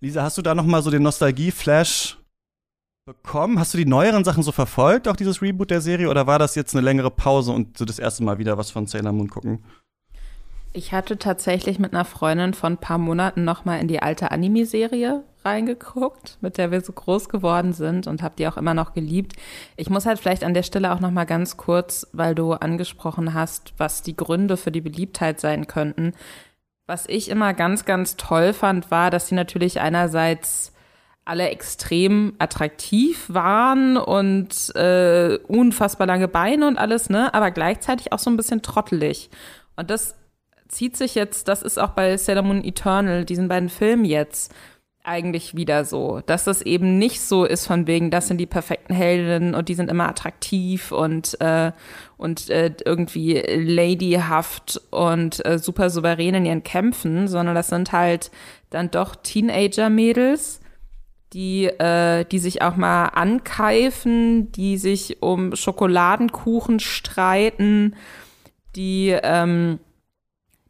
[0.00, 2.18] Lisa, hast du da nochmal so den Nostalgie-Flash
[3.04, 3.58] bekommen?
[3.58, 6.54] Hast du die neueren Sachen so verfolgt, auch dieses Reboot der Serie, oder war das
[6.54, 9.64] jetzt eine längere Pause und so das erste Mal wieder was von Sailor Moon gucken?
[10.72, 15.22] Ich hatte tatsächlich mit einer Freundin von ein paar Monaten nochmal in die alte Anime-Serie
[15.44, 19.34] reingeguckt, mit der wir so groß geworden sind und habe die auch immer noch geliebt.
[19.76, 23.34] Ich muss halt vielleicht an der Stelle auch noch mal ganz kurz, weil du angesprochen
[23.34, 26.12] hast, was die Gründe für die Beliebtheit sein könnten.
[26.86, 30.72] Was ich immer ganz, ganz toll fand, war, dass sie natürlich einerseits
[31.24, 38.18] alle extrem attraktiv waren und äh, unfassbar lange Beine und alles, ne, aber gleichzeitig auch
[38.18, 39.30] so ein bisschen trottelig.
[39.76, 40.16] Und das
[40.68, 44.52] zieht sich jetzt, das ist auch bei Sailor Moon Eternal, diesen beiden Filmen jetzt
[45.04, 48.94] eigentlich wieder so, dass das eben nicht so ist von wegen, das sind die perfekten
[48.94, 51.72] Heldinnen und die sind immer attraktiv und äh,
[52.16, 58.30] und äh, irgendwie ladyhaft und äh, super souverän in ihren Kämpfen, sondern das sind halt
[58.70, 60.60] dann doch Teenager-Mädels,
[61.32, 67.96] die äh, die sich auch mal ankeifen, die sich um Schokoladenkuchen streiten,
[68.76, 69.80] die ähm,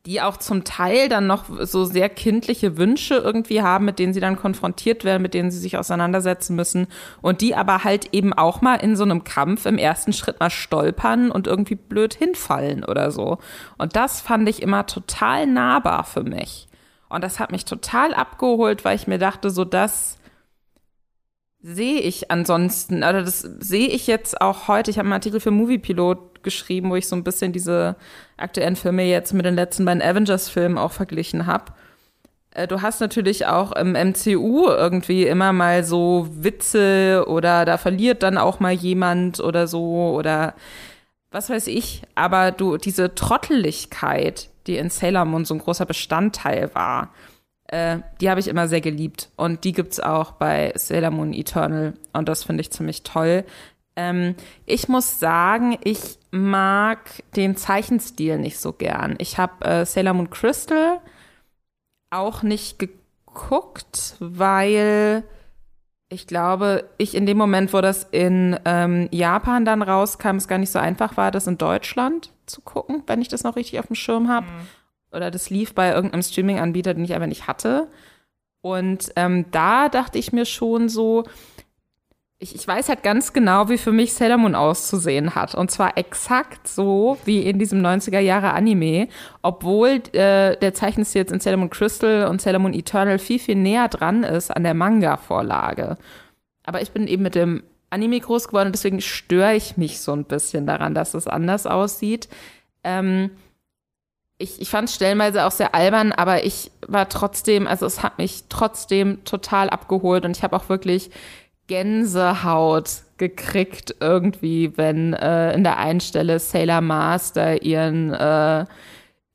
[0.07, 4.21] die auch zum Teil dann noch so sehr kindliche Wünsche irgendwie haben, mit denen sie
[4.21, 6.89] dann konfrontiert werden, mit denen sie sich auseinandersetzen müssen
[7.21, 10.51] und die aber halt eben auch mal in so einem Kampf im ersten Schritt mal
[10.51, 13.39] stolpern und irgendwie blöd hinfallen oder so.
[13.79, 16.67] Und das fand ich immer total nahbar für mich.
[17.09, 20.19] Und das hat mich total abgeholt, weil ich mir dachte, so das
[21.61, 24.91] sehe ich ansonsten, also das sehe ich jetzt auch heute.
[24.91, 27.97] Ich habe einen Artikel für Moviepilot geschrieben, wo ich so ein bisschen diese
[28.37, 31.73] aktuellen Filme jetzt mit den letzten beiden Avengers-Filmen auch verglichen habe.
[32.53, 38.23] äh, du hast natürlich auch im MCU irgendwie immer mal so Witze oder da verliert
[38.23, 40.55] dann auch mal jemand oder so oder
[41.33, 42.03] was weiß ich.
[42.15, 47.11] Aber du, diese Trotteligkeit, die in Sailor Moon so ein großer Bestandteil war,
[47.69, 49.31] äh, die habe ich immer sehr geliebt.
[49.37, 51.95] Und die gibt's auch bei Sailor Moon Eternal.
[52.13, 53.45] Und das finde ich ziemlich toll.
[53.97, 54.35] Ähm,
[54.67, 57.01] ich muss sagen, ich mag
[57.37, 59.17] den Zeichenstil nicht so gern.
[59.19, 61.01] Ich habe äh, Sailor Moon Crystal
[62.11, 65.25] auch nicht geguckt, weil
[66.09, 70.59] ich glaube, ich in dem Moment, wo das in ähm, Japan dann rauskam, es gar
[70.59, 73.87] nicht so einfach war, das in Deutschland zu gucken, wenn ich das noch richtig auf
[73.87, 74.47] dem Schirm habe.
[74.47, 74.67] Mhm.
[75.13, 77.89] Oder das lief bei irgendeinem Streaming-Anbieter, den ich aber nicht hatte.
[78.61, 81.25] Und ähm, da dachte ich mir schon so,
[82.43, 85.55] ich, ich weiß halt ganz genau, wie für mich Sailor Moon auszusehen hat.
[85.55, 89.07] Und zwar exakt so wie in diesem 90er Jahre Anime,
[89.43, 93.55] obwohl äh, der Zeichenstil jetzt in Sailor Moon Crystal und Sailor Moon Eternal viel, viel
[93.55, 95.97] näher dran ist an der Manga-Vorlage.
[96.65, 100.13] Aber ich bin eben mit dem Anime groß geworden und deswegen störe ich mich so
[100.13, 102.29] ein bisschen daran, dass es anders aussieht.
[102.83, 103.31] Ähm,
[104.39, 108.19] ich, ich fand es stellenweise auch sehr albern, aber ich war trotzdem, also es hat
[108.19, 111.11] mich trotzdem total abgeholt und ich habe auch wirklich
[111.73, 118.67] Gänsehaut gekriegt irgendwie, wenn äh, in der einen Stelle Sailor Master ihren, äh,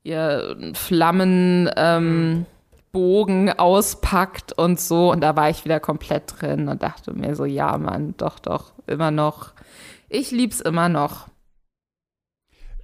[0.04, 2.46] ihren Flammenbogen
[3.48, 5.10] ähm, auspackt und so.
[5.10, 8.72] Und da war ich wieder komplett drin und dachte mir so, ja, Mann, doch, doch,
[8.86, 9.52] immer noch.
[10.08, 11.26] Ich lieb's immer noch.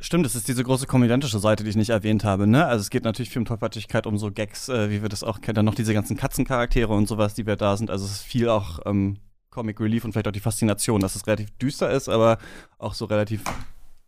[0.01, 2.67] Stimmt, es ist diese große komödiantische Seite, die ich nicht erwähnt habe, ne?
[2.67, 5.41] Also es geht natürlich viel um Tollpatschigkeit, um so Gags, äh, wie wir das auch
[5.41, 7.89] kennen, dann noch diese ganzen Katzencharaktere und sowas, die wir da sind.
[7.89, 9.19] Also es ist viel auch ähm,
[9.55, 12.39] Comic Relief und vielleicht auch die Faszination, dass es relativ düster ist, aber
[12.79, 13.43] auch so relativ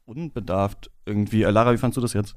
[0.05, 1.43] unbedarft irgendwie.
[1.43, 2.35] Lara, wie fandst du das jetzt?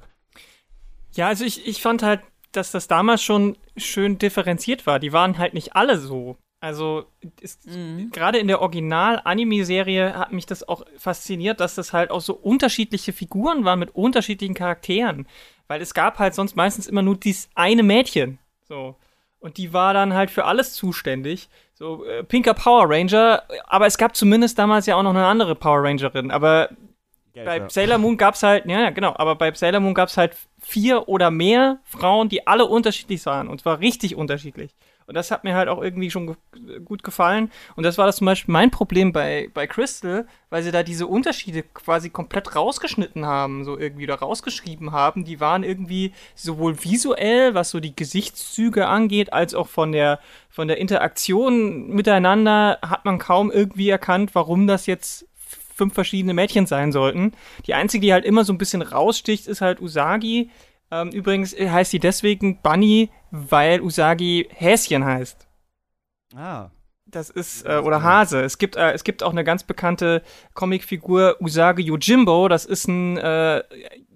[1.13, 4.99] Ja, also ich, ich fand halt, dass das damals schon schön differenziert war.
[4.99, 6.37] Die waren halt nicht alle so.
[6.61, 7.05] Also
[7.65, 8.11] mhm.
[8.11, 13.13] gerade in der Original-Anime-Serie hat mich das auch fasziniert, dass das halt auch so unterschiedliche
[13.13, 15.27] Figuren waren mit unterschiedlichen Charakteren.
[15.67, 18.39] Weil es gab halt sonst meistens immer nur dieses eine Mädchen.
[18.67, 18.97] So.
[19.39, 21.49] Und die war dann halt für alles zuständig.
[21.79, 25.55] So, äh, pinker Power Ranger, aber es gab zumindest damals ja auch noch eine andere
[25.55, 26.29] Power Rangerin.
[26.29, 26.67] Aber
[27.33, 27.69] Gelb, bei ja.
[27.69, 31.79] Sailor Moon gab's halt, ja, genau, aber bei Sailor Moon gab's halt vier oder mehr
[31.85, 33.47] Frauen, die alle unterschiedlich sahen.
[33.47, 34.75] Und zwar richtig unterschiedlich.
[35.09, 36.35] Und das hat mir halt auch irgendwie schon ge
[36.85, 37.51] gut gefallen.
[37.75, 41.07] Und das war das zum Beispiel mein Problem bei, bei Crystal, weil sie da diese
[41.07, 45.25] Unterschiede quasi komplett rausgeschnitten haben, so irgendwie oder rausgeschrieben haben.
[45.25, 50.67] Die waren irgendwie sowohl visuell, was so die Gesichtszüge angeht, als auch von der, von
[50.67, 55.25] der Interaktion miteinander hat man kaum irgendwie erkannt, warum das jetzt
[55.75, 57.31] fünf verschiedene Mädchen sein sollten.
[57.65, 60.51] Die einzige, die halt immer so ein bisschen raussticht, ist halt Usagi,
[60.91, 65.47] ähm, übrigens heißt sie deswegen Bunny, weil Usagi Häschen heißt.
[66.35, 66.69] Ah.
[67.05, 68.41] Das ist, äh, oder Hase.
[68.41, 70.21] Es gibt, äh, es gibt auch eine ganz bekannte
[70.53, 72.47] Comicfigur Usagi Yojimbo.
[72.47, 73.63] Das ist ein, äh,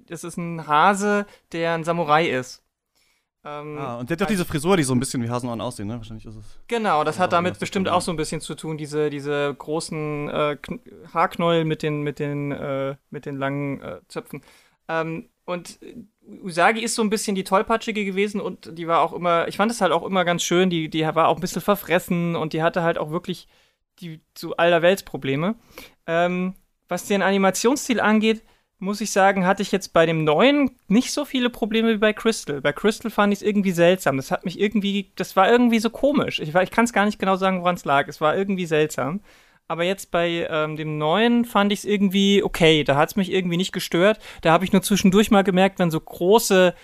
[0.07, 2.63] das ist ein Hase, der ein Samurai ist.
[3.45, 5.87] Ähm, ah, und der hat doch diese Frisur, die so ein bisschen wie Hasenohren aussehen,
[5.87, 5.97] ne?
[5.97, 6.59] Wahrscheinlich ist es.
[6.67, 10.57] Genau, das hat damit bestimmt auch so ein bisschen zu tun, diese, diese großen äh,
[11.13, 14.43] Haarknäuel mit den, mit den, äh, mit den langen äh, Zöpfen.
[14.87, 15.79] Ähm, und
[16.41, 19.71] Usagi ist so ein bisschen die tollpatschige gewesen und die war auch immer, ich fand
[19.71, 22.63] es halt auch immer ganz schön, die, die war auch ein bisschen verfressen und die
[22.63, 23.47] hatte halt auch wirklich
[23.99, 25.55] die zu aller Weltsprobleme.
[26.07, 26.55] Ähm,
[26.87, 28.43] was den Animationsstil angeht,
[28.79, 32.13] muss ich sagen, hatte ich jetzt bei dem neuen nicht so viele Probleme wie bei
[32.13, 32.61] Crystal.
[32.61, 34.17] Bei Crystal fand ich es irgendwie seltsam.
[34.17, 36.39] Das hat mich irgendwie, das war irgendwie so komisch.
[36.39, 38.07] Ich, ich kann es gar nicht genau sagen, woran es lag.
[38.07, 39.21] Es war irgendwie seltsam.
[39.67, 42.83] Aber jetzt bei ähm, dem neuen fand ich es irgendwie okay.
[42.83, 44.19] Da hat es mich irgendwie nicht gestört.
[44.41, 46.75] Da habe ich nur zwischendurch mal gemerkt, wenn so große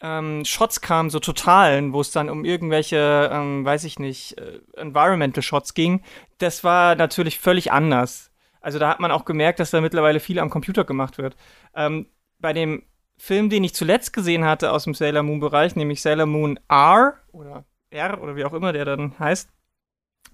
[0.00, 4.60] ähm, Shots kamen, so totalen, wo es dann um irgendwelche, ähm, weiß ich nicht, äh,
[4.76, 6.02] Environmental Shots ging.
[6.38, 8.30] Das war natürlich völlig anders.
[8.60, 11.36] Also da hat man auch gemerkt, dass da mittlerweile viel am Computer gemacht wird.
[11.74, 12.06] Ähm,
[12.38, 12.82] bei dem
[13.16, 17.18] Film, den ich zuletzt gesehen hatte aus dem Sailor Moon Bereich, nämlich Sailor Moon R
[17.32, 19.50] oder R oder wie auch immer der dann heißt,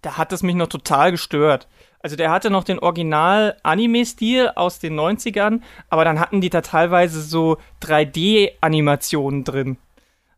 [0.02, 1.68] da hat es mich noch total gestört.
[2.06, 7.20] Also der hatte noch den Original-Anime-Stil aus den 90ern, aber dann hatten die da teilweise
[7.20, 9.76] so 3D-Animationen drin.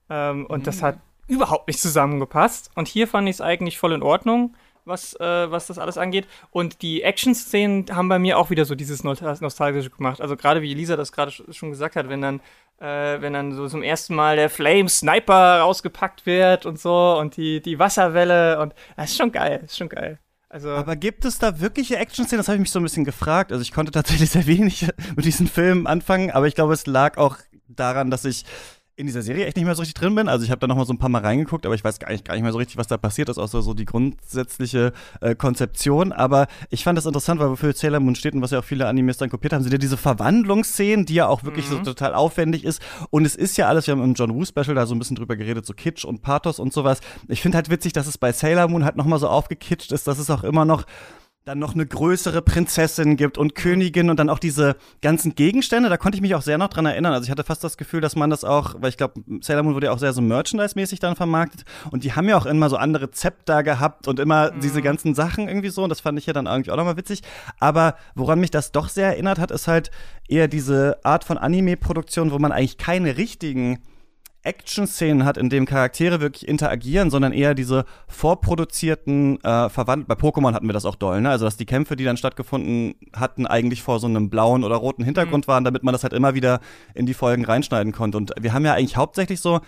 [0.09, 0.65] Ähm, und mhm.
[0.65, 2.71] das hat überhaupt nicht zusammengepasst.
[2.75, 4.55] Und hier fand ich es eigentlich voll in Ordnung,
[4.87, 6.27] was, äh, was das alles angeht.
[6.53, 10.23] Und die Action-Szenen haben bei mir auch wieder so dieses Nostalgische gemacht.
[10.23, 12.41] Also gerade wie Elisa das gerade schon gesagt hat, wenn dann
[12.81, 17.37] äh, wenn dann so zum ersten Mal der Flame Sniper rausgepackt wird und so und
[17.37, 20.19] die, die Wasserwelle und das ist schon geil, ist schon geil.
[20.51, 22.39] Also aber gibt es da wirkliche Action-Szenen?
[22.39, 23.53] Das habe ich mich so ein bisschen gefragt.
[23.53, 27.19] Also ich konnte tatsächlich sehr wenig mit diesen Filmen anfangen, aber ich glaube, es lag
[27.19, 27.37] auch
[27.69, 28.45] daran, dass ich
[28.99, 30.29] in dieser Serie echt nicht mehr so richtig drin bin.
[30.29, 32.11] Also ich habe da noch mal so ein paar Mal reingeguckt, aber ich weiß gar
[32.11, 35.37] nicht, gar nicht mehr so richtig, was da passiert ist, außer so die grundsätzliche äh,
[35.37, 36.13] Konzeption.
[36.13, 38.89] Aber ich fand das interessant, weil wofür Sailor Moon steht und was ja auch viele
[38.89, 41.77] Animes dann kopiert haben, sind ja diese Verwandlungsszenen, die ja auch wirklich mhm.
[41.77, 42.83] so total aufwendig ist.
[43.11, 45.17] Und es ist ja alles, wir haben im John Woo Special da so ein bisschen
[45.17, 47.01] drüber geredet, so Kitsch und Pathos und sowas.
[47.29, 50.09] Ich finde halt witzig, dass es bei Sailor Moon halt noch mal so aufgekitscht ist,
[50.09, 50.85] dass es auch immer noch
[51.49, 55.97] dann noch eine größere Prinzessin gibt und Königin und dann auch diese ganzen Gegenstände, da
[55.97, 57.15] konnte ich mich auch sehr noch dran erinnern.
[57.15, 59.75] Also ich hatte fast das Gefühl, dass man das auch, weil ich glaube, Sailor Moon
[59.75, 62.77] wurde ja auch sehr so Merchandise-mäßig dann vermarktet und die haben ja auch immer so
[62.77, 64.61] andere Zepter gehabt und immer mhm.
[64.61, 67.23] diese ganzen Sachen irgendwie so und das fand ich ja dann irgendwie auch nochmal witzig.
[67.59, 69.91] Aber woran mich das doch sehr erinnert hat, ist halt
[70.29, 73.79] eher diese Art von Anime-Produktion, wo man eigentlich keine richtigen
[74.43, 80.07] Action-Szenen hat, in denen Charaktere wirklich interagieren, sondern eher diese vorproduzierten äh, Verwandten.
[80.07, 81.31] Bei Pokémon hatten wir das auch doll, ne?
[81.31, 85.05] Also dass die Kämpfe, die dann stattgefunden hatten, eigentlich vor so einem blauen oder roten
[85.05, 85.53] Hintergrund mhm.
[85.53, 86.61] waren, damit man das halt immer wieder
[86.95, 88.17] in die Folgen reinschneiden konnte.
[88.19, 89.61] Und wir haben ja eigentlich hauptsächlich so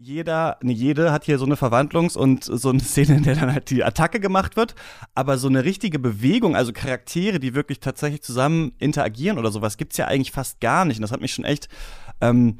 [0.00, 3.52] jeder, ne, jede hat hier so eine Verwandlungs- und so eine Szene, in der dann
[3.52, 4.76] halt die Attacke gemacht wird.
[5.14, 9.96] Aber so eine richtige Bewegung, also Charaktere, die wirklich tatsächlich zusammen interagieren oder sowas, gibt's
[9.96, 10.98] ja eigentlich fast gar nicht.
[10.98, 11.68] Und das hat mich schon echt
[12.20, 12.58] ähm,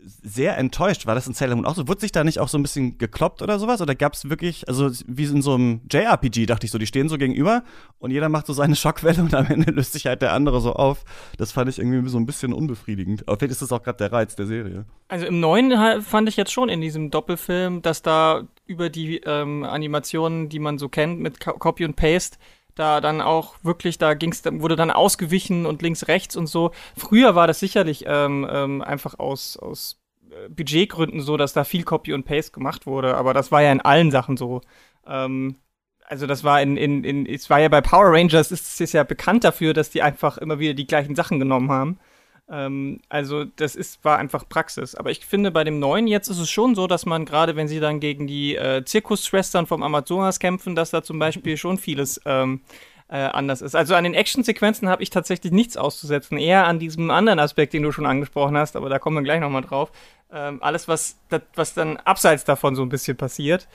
[0.00, 1.06] sehr enttäuscht.
[1.06, 1.88] War das in Sailor Moon auch so?
[1.88, 3.80] Wurde sich da nicht auch so ein bisschen gekloppt oder sowas?
[3.80, 7.08] Oder gab es wirklich, also wie in so einem JRPG, dachte ich so, die stehen
[7.08, 7.64] so gegenüber
[7.98, 10.74] und jeder macht so seine Schockwelle und am Ende löst sich halt der andere so
[10.74, 11.04] auf.
[11.36, 13.26] Das fand ich irgendwie so ein bisschen unbefriedigend.
[13.26, 14.84] Aber vielleicht ist das auch gerade der Reiz der Serie.
[15.08, 19.64] Also im neuen fand ich jetzt schon in diesem Doppelfilm, dass da über die ähm,
[19.64, 22.38] Animationen, die man so kennt, mit Copy und Paste,
[22.78, 26.72] da dann auch wirklich, da ging's, wurde dann ausgewichen und links, rechts und so.
[26.96, 31.84] Früher war das sicherlich ähm, ähm, einfach aus, aus äh, Budgetgründen so, dass da viel
[31.84, 34.60] Copy und Paste gemacht wurde, aber das war ja in allen Sachen so.
[35.06, 35.56] Ähm,
[36.04, 39.04] also das war in, in, in, es war ja bei Power Rangers, ist es ja
[39.04, 41.98] bekannt dafür, dass die einfach immer wieder die gleichen Sachen genommen haben.
[42.50, 44.94] Ähm, also das ist, war einfach Praxis.
[44.94, 47.68] Aber ich finde, bei dem neuen jetzt ist es schon so, dass man gerade, wenn
[47.68, 52.20] sie dann gegen die äh, Zirkusschwestern vom Amazonas kämpfen, dass da zum Beispiel schon vieles
[52.24, 52.60] ähm,
[53.08, 53.74] äh, anders ist.
[53.74, 56.38] Also an den Actionsequenzen habe ich tatsächlich nichts auszusetzen.
[56.38, 59.40] Eher an diesem anderen Aspekt, den du schon angesprochen hast, aber da kommen wir gleich
[59.40, 59.90] nochmal drauf.
[60.32, 63.68] Ähm, alles, was, das, was dann abseits davon so ein bisschen passiert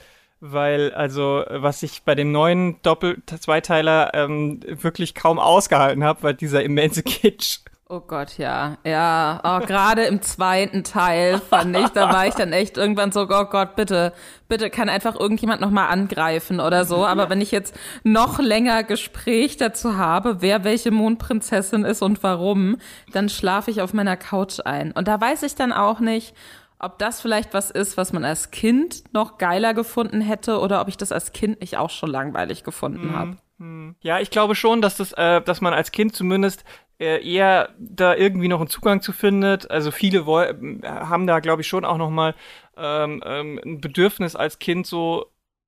[0.46, 6.62] weil also was ich bei dem neuen Doppel-Zweiteiler ähm, wirklich kaum ausgehalten habe, war dieser
[6.62, 7.60] immense Kitsch.
[7.86, 8.78] Oh Gott, ja.
[8.84, 13.28] Ja, oh, gerade im zweiten Teil fand ich, da war ich dann echt irgendwann so,
[13.28, 14.14] oh Gott, bitte,
[14.48, 17.04] bitte kann einfach irgendjemand nochmal angreifen oder so.
[17.04, 22.78] Aber wenn ich jetzt noch länger Gespräch dazu habe, wer welche Mondprinzessin ist und warum,
[23.12, 24.92] dann schlafe ich auf meiner Couch ein.
[24.92, 26.34] Und da weiß ich dann auch nicht,
[26.78, 30.88] ob das vielleicht was ist, was man als Kind noch geiler gefunden hätte oder ob
[30.88, 33.16] ich das als Kind nicht auch schon langweilig gefunden mhm.
[33.16, 33.36] habe.
[33.58, 33.94] Hm.
[34.00, 36.64] Ja, ich glaube schon, dass das, äh, dass man als Kind zumindest
[36.98, 39.70] eher da irgendwie noch einen Zugang zu findet.
[39.70, 42.34] Also viele haben da, glaube ich, schon auch noch mal
[42.76, 45.26] ähm, ähm, ein Bedürfnis als Kind so.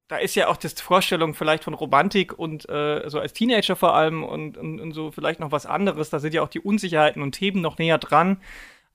[0.09, 3.95] Da ist ja auch das Vorstellung vielleicht von Romantik und äh, so als Teenager vor
[3.95, 6.11] allem und, und, und so vielleicht noch was anderes.
[6.11, 8.41] Da sind ja auch die Unsicherheiten und Themen noch näher dran.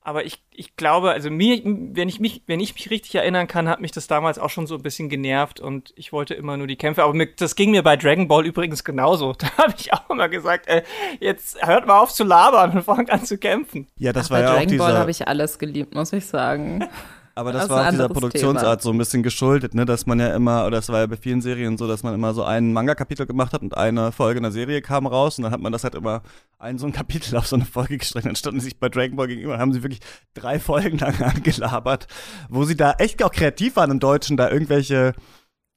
[0.04, 3.68] Aber ich, ich glaube, also mir, wenn ich mich, wenn ich mich richtig erinnern kann,
[3.68, 6.66] hat mich das damals auch schon so ein bisschen genervt und ich wollte immer nur
[6.66, 7.04] die Kämpfe.
[7.04, 9.32] Aber mit, das ging mir bei Dragon Ball übrigens genauso.
[9.42, 10.82] Da habe ich auch immer gesagt, äh,
[11.20, 13.88] jetzt hört mal auf zu labern und fangt an zu kämpfen.
[13.96, 14.84] Ja, das Ach, war ja Dragon auch dieser...
[14.84, 16.84] Ball habe ich alles geliebt, muss ich sagen.
[17.34, 18.82] Aber das, das war auch dieser Produktionsart Thema.
[18.82, 21.40] so ein bisschen geschuldet, ne, dass man ja immer, oder das war ja bei vielen
[21.40, 24.52] Serien so, dass man immer so ein Manga-Kapitel gemacht hat und eine Folge in der
[24.52, 26.22] Serie kam raus und dann hat man das halt immer
[26.58, 28.26] ein so ein Kapitel auf so eine Folge gestreckt.
[28.26, 30.00] Dann standen sie sich bei Dragon Ball gegenüber, haben sie wirklich
[30.34, 32.06] drei Folgen lang angelabert,
[32.48, 35.14] wo sie da echt auch kreativ waren im Deutschen, da irgendwelche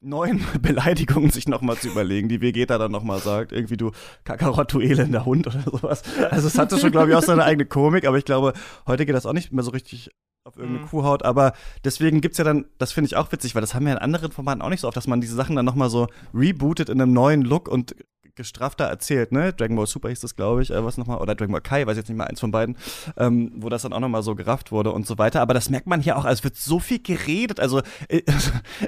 [0.00, 3.52] neuen Beleidigungen sich nochmal zu überlegen, die Vegeta dann nochmal sagt.
[3.52, 3.92] Irgendwie du
[4.24, 6.02] Kakarot, du elender Hund oder sowas.
[6.30, 8.52] Also es hatte schon, glaube ich, auch seine eigene Komik, aber ich glaube,
[8.86, 10.10] heute geht das auch nicht mehr so richtig
[10.46, 10.88] auf irgendeine mhm.
[10.88, 11.52] Kuhhaut, aber
[11.84, 14.30] deswegen gibt's ja dann, das finde ich auch witzig, weil das haben wir in anderen
[14.30, 17.12] Formaten auch nicht so oft, dass man diese Sachen dann nochmal so rebootet in einem
[17.12, 17.96] neuen Look und
[18.36, 19.52] gestrafter erzählt, ne?
[19.52, 21.96] Dragon Ball Super hieß das, glaube ich, äh, was nochmal, oder Dragon Ball Kai, weiß
[21.96, 22.76] jetzt nicht mal eins von beiden,
[23.16, 25.40] ähm, wo das dann auch nochmal so gerafft wurde und so weiter.
[25.40, 28.22] Aber das merkt man hier auch, also es wird so viel geredet, also äh,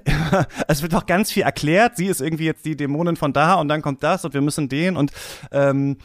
[0.69, 1.97] es wird auch ganz viel erklärt.
[1.97, 4.69] Sie ist irgendwie jetzt die Dämonin von da und dann kommt das und wir müssen
[4.69, 5.13] den und
[5.51, 5.97] ähm,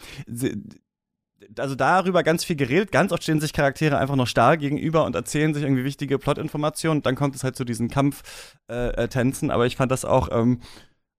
[1.58, 2.92] also darüber ganz viel geredet.
[2.92, 7.04] Ganz oft stehen sich Charaktere einfach noch starr gegenüber und erzählen sich irgendwie wichtige Plotinformationen.
[7.04, 9.50] Dann kommt es halt zu diesen Kampftänzen.
[9.50, 10.60] Äh, äh, Aber ich fand das auch ähm,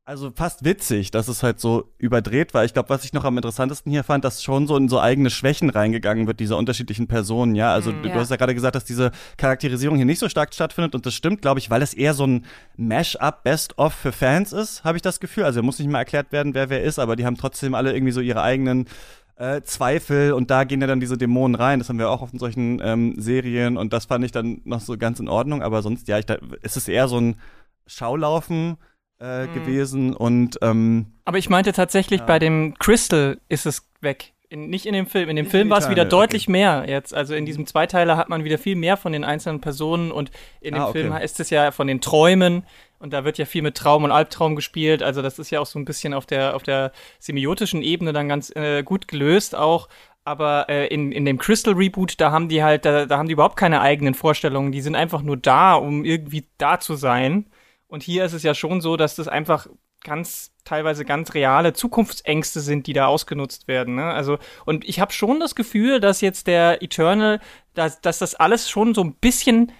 [0.06, 2.62] also fast witzig, dass es halt so überdreht war.
[2.66, 5.30] Ich glaube, was ich noch am interessantesten hier fand, dass schon so in so eigene
[5.30, 7.72] Schwächen reingegangen wird, diese unterschiedlichen Personen, ja.
[7.72, 8.12] Also mm, ja.
[8.12, 11.14] du hast ja gerade gesagt, dass diese Charakterisierung hier nicht so stark stattfindet und das
[11.14, 12.44] stimmt, glaube ich, weil es eher so ein
[12.76, 15.44] Mash-up, Best-of für Fans ist, habe ich das Gefühl.
[15.44, 18.12] Also muss nicht mal erklärt werden, wer wer ist, aber die haben trotzdem alle irgendwie
[18.12, 18.86] so ihre eigenen
[19.36, 21.78] äh, Zweifel und da gehen ja dann diese Dämonen rein.
[21.78, 24.96] Das haben wir auch auf solchen ähm, Serien und das fand ich dann noch so
[24.96, 25.62] ganz in Ordnung.
[25.62, 27.36] Aber sonst, ja, ich, da, es ist eher so ein
[27.86, 28.76] Schaulaufen
[29.20, 29.54] äh, mhm.
[29.54, 32.26] gewesen und ähm, Aber ich meinte tatsächlich, ja.
[32.26, 34.32] bei dem Crystal ist es weg.
[34.48, 35.28] In, nicht in dem Film.
[35.30, 36.52] In dem in Film war es wieder deutlich okay.
[36.52, 37.12] mehr jetzt.
[37.12, 40.74] Also in diesem Zweiteiler hat man wieder viel mehr von den einzelnen Personen und in
[40.74, 41.02] dem ah, okay.
[41.02, 42.64] Film ist es ja von den Träumen
[43.04, 45.02] und da wird ja viel mit Traum und Albtraum gespielt.
[45.02, 48.30] Also das ist ja auch so ein bisschen auf der, auf der semiotischen Ebene dann
[48.30, 49.90] ganz äh, gut gelöst auch.
[50.24, 53.34] Aber äh, in, in dem Crystal Reboot, da haben die halt, da, da haben die
[53.34, 54.72] überhaupt keine eigenen Vorstellungen.
[54.72, 57.50] Die sind einfach nur da, um irgendwie da zu sein.
[57.88, 59.66] Und hier ist es ja schon so, dass das einfach
[60.02, 63.96] ganz teilweise ganz reale Zukunftsängste sind, die da ausgenutzt werden.
[63.96, 64.04] Ne?
[64.04, 67.40] Also und ich habe schon das Gefühl, dass jetzt der Eternal,
[67.74, 69.72] dass, dass das alles schon so ein bisschen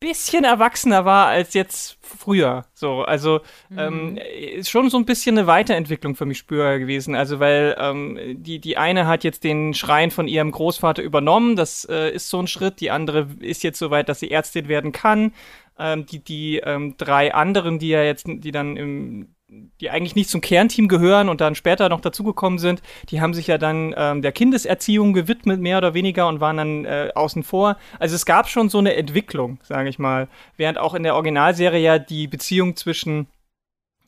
[0.00, 2.64] bisschen erwachsener war als jetzt früher.
[2.74, 3.40] So, also
[3.76, 4.16] ähm, mhm.
[4.16, 4.18] ähm,
[4.56, 7.14] ist schon so ein bisschen eine Weiterentwicklung für mich spürbar gewesen.
[7.14, 11.54] Also weil ähm, die die eine hat jetzt den Schrein von ihrem Großvater übernommen.
[11.54, 12.80] Das äh, ist so ein Schritt.
[12.80, 15.32] Die andere ist jetzt so weit, dass sie Ärztin werden kann.
[15.78, 19.34] Ähm, die die ähm, drei anderen, die ja jetzt, die dann im
[19.80, 23.46] die eigentlich nicht zum Kernteam gehören und dann später noch dazugekommen sind, die haben sich
[23.46, 27.76] ja dann ähm, der Kindeserziehung gewidmet, mehr oder weniger, und waren dann äh, außen vor.
[27.98, 30.28] Also es gab schon so eine Entwicklung, sage ich mal.
[30.56, 33.26] Während auch in der Originalserie ja die Beziehung zwischen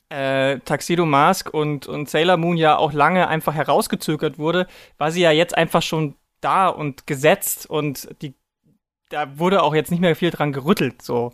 [0.09, 5.21] äh, Tuxedo Mask und, und Sailor Moon ja auch lange einfach herausgezögert wurde, war sie
[5.21, 8.33] ja jetzt einfach schon da und gesetzt und die
[9.09, 11.31] da wurde auch jetzt nicht mehr viel dran gerüttelt, so.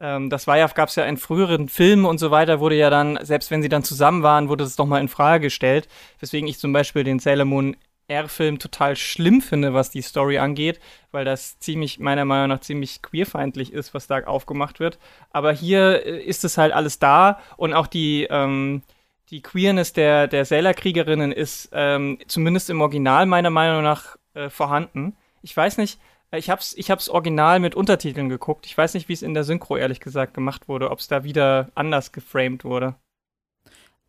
[0.00, 2.90] Ähm, das war ja, gab es ja in früheren Filmen und so weiter, wurde ja
[2.90, 5.88] dann, selbst wenn sie dann zusammen waren, wurde das doch mal in Frage gestellt.
[6.18, 7.76] Weswegen ich zum Beispiel den Sailor Moon
[8.08, 10.80] R-Film total schlimm finde, was die Story angeht,
[11.12, 14.98] weil das ziemlich, meiner Meinung nach, ziemlich queerfeindlich ist, was da aufgemacht wird.
[15.30, 18.82] Aber hier äh, ist es halt alles da und auch die, ähm,
[19.30, 25.16] die Queerness der, der Sailor-Kriegerinnen ist ähm, zumindest im Original meiner Meinung nach äh, vorhanden.
[25.42, 26.00] Ich weiß nicht,
[26.38, 28.66] ich hab's, ich hab's original mit Untertiteln geguckt.
[28.66, 31.24] Ich weiß nicht, wie es in der Synchro ehrlich gesagt gemacht wurde, ob es da
[31.24, 32.94] wieder anders geframed wurde.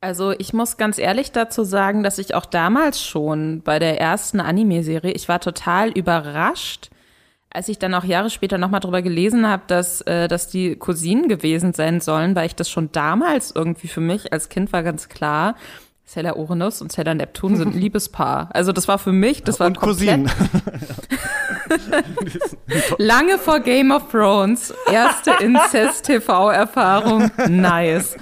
[0.01, 4.39] Also ich muss ganz ehrlich dazu sagen, dass ich auch damals schon bei der ersten
[4.39, 6.89] Anime-Serie, ich war total überrascht,
[7.51, 11.27] als ich dann auch Jahre später nochmal drüber gelesen habe, dass, äh, dass die Cousinen
[11.27, 15.09] gewesen sein sollen, weil ich das schon damals irgendwie für mich als Kind war ganz
[15.09, 15.55] klar,
[16.05, 18.49] Sailor Uranus und Sailor Neptun sind ein Liebespaar.
[18.53, 20.29] Also das war für mich, das war und komplett.
[22.97, 24.73] Lange vor Game of Thrones.
[24.91, 27.31] Erste Incest-TV-Erfahrung.
[27.49, 28.15] Nice.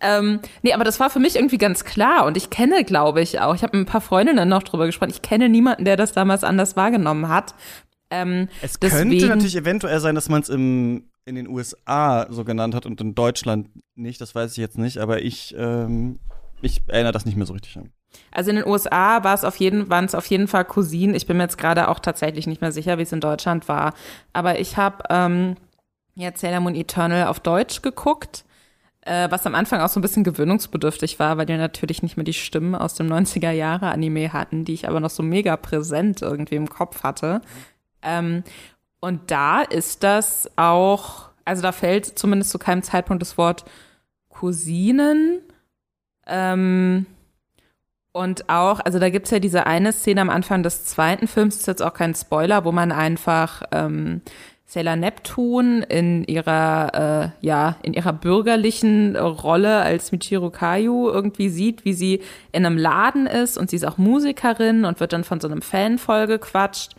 [0.00, 3.40] Ähm, nee, aber das war für mich irgendwie ganz klar und ich kenne, glaube ich,
[3.40, 6.12] auch, ich habe mit ein paar Freundinnen noch drüber gesprochen, ich kenne niemanden, der das
[6.12, 7.54] damals anders wahrgenommen hat.
[8.10, 12.74] Ähm, es deswegen, könnte natürlich eventuell sein, dass man es in den USA so genannt
[12.74, 16.18] hat und in Deutschland nicht, das weiß ich jetzt nicht, aber ich ähm,
[16.64, 17.90] ich erinnere das nicht mehr so richtig an.
[18.30, 21.14] Also in den USA war es auf jeden, waren es auf jeden Fall Cousinen.
[21.14, 23.94] Ich bin mir jetzt gerade auch tatsächlich nicht mehr sicher, wie es in Deutschland war.
[24.32, 25.56] Aber ich habe ähm,
[26.14, 28.44] jetzt Sailor Moon Eternal auf Deutsch geguckt,
[29.02, 32.24] äh, was am Anfang auch so ein bisschen gewöhnungsbedürftig war, weil die natürlich nicht mehr
[32.24, 36.22] die Stimmen aus dem 90er Jahre Anime hatten, die ich aber noch so mega präsent
[36.22, 37.40] irgendwie im Kopf hatte.
[38.02, 38.42] Ähm,
[39.00, 43.64] und da ist das auch, also da fällt zumindest zu keinem Zeitpunkt das Wort
[44.30, 45.40] Cousinen
[46.26, 47.06] ähm,
[48.14, 51.66] und auch, also da gibt's ja diese eine Szene am Anfang des zweiten Films, ist
[51.66, 54.22] jetzt auch kein Spoiler, wo man einfach ähm,
[54.66, 61.84] Sailor Neptun in ihrer, äh, ja, in ihrer bürgerlichen Rolle als Michiru Kayu irgendwie sieht,
[61.84, 62.20] wie sie
[62.52, 65.60] in einem Laden ist und sie ist auch Musikerin und wird dann von so einem
[65.60, 66.94] Fan vollgequatscht.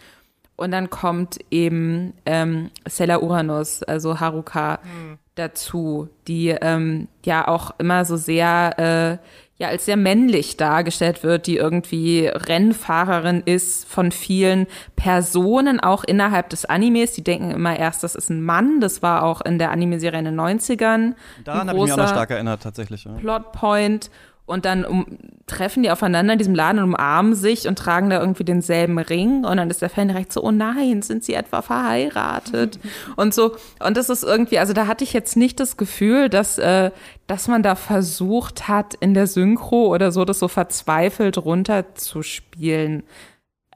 [0.58, 5.18] Und dann kommt eben ähm, Sailor Uranus, also Haruka, mhm.
[5.36, 9.26] dazu, die ähm, ja auch immer so sehr äh,
[9.58, 16.50] ja als sehr männlich dargestellt wird, die irgendwie Rennfahrerin ist von vielen Personen, auch innerhalb
[16.50, 17.14] des Animes.
[17.14, 18.82] Die denken immer erst, das ist ein Mann.
[18.82, 21.14] Das war auch in der Anime-Serie in den 90ern.
[21.44, 23.06] Daran habe ich mich auch noch stark erinnert, tatsächlich.
[23.06, 23.14] Ja.
[23.14, 24.10] Plotpoint.
[24.46, 25.06] Und dann um,
[25.48, 29.44] treffen die aufeinander in diesem Laden und umarmen sich und tragen da irgendwie denselben Ring.
[29.44, 32.80] Und dann ist der Fan direkt so, oh nein, sind sie etwa verheiratet?
[33.16, 33.56] und so.
[33.84, 36.92] Und das ist irgendwie, also da hatte ich jetzt nicht das Gefühl, dass, äh,
[37.26, 43.04] dass man da versucht hat, in der Synchro oder so, das so verzweifelt runterzuspielen.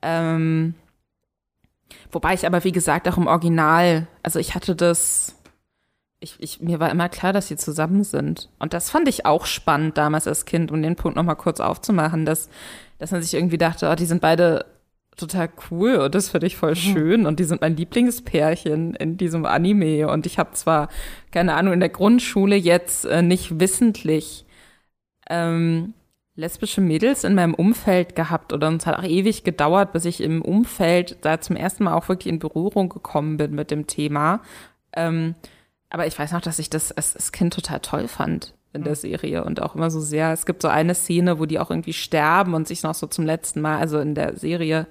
[0.04, 0.76] Ähm,
[2.12, 5.36] wobei ich aber, wie gesagt, auch im Original, also ich hatte das
[6.20, 8.50] ich, ich, mir war immer klar, dass sie zusammen sind.
[8.60, 12.26] Und das fand ich auch spannend damals als Kind, um den Punkt nochmal kurz aufzumachen,
[12.26, 12.50] dass,
[12.98, 14.66] dass man sich irgendwie dachte, oh, die sind beide
[15.16, 16.76] total cool und das finde ich voll mhm.
[16.76, 20.88] schön und die sind mein Lieblingspärchen in diesem Anime und ich habe zwar
[21.32, 24.46] keine Ahnung in der Grundschule jetzt äh, nicht wissentlich
[25.30, 25.94] ähm,
[26.36, 30.42] lesbische Mädels in meinem Umfeld gehabt oder es hat auch ewig gedauert, bis ich im
[30.42, 34.42] Umfeld da zum ersten Mal auch wirklich in Berührung gekommen bin mit dem Thema.
[34.96, 35.36] Ähm,
[35.90, 38.96] aber ich weiß noch, dass ich das als, als Kind total toll fand in der
[38.96, 40.32] Serie und auch immer so sehr.
[40.32, 43.26] Es gibt so eine Szene, wo die auch irgendwie sterben und sich noch so zum
[43.26, 44.86] letzten Mal, also in der Serie,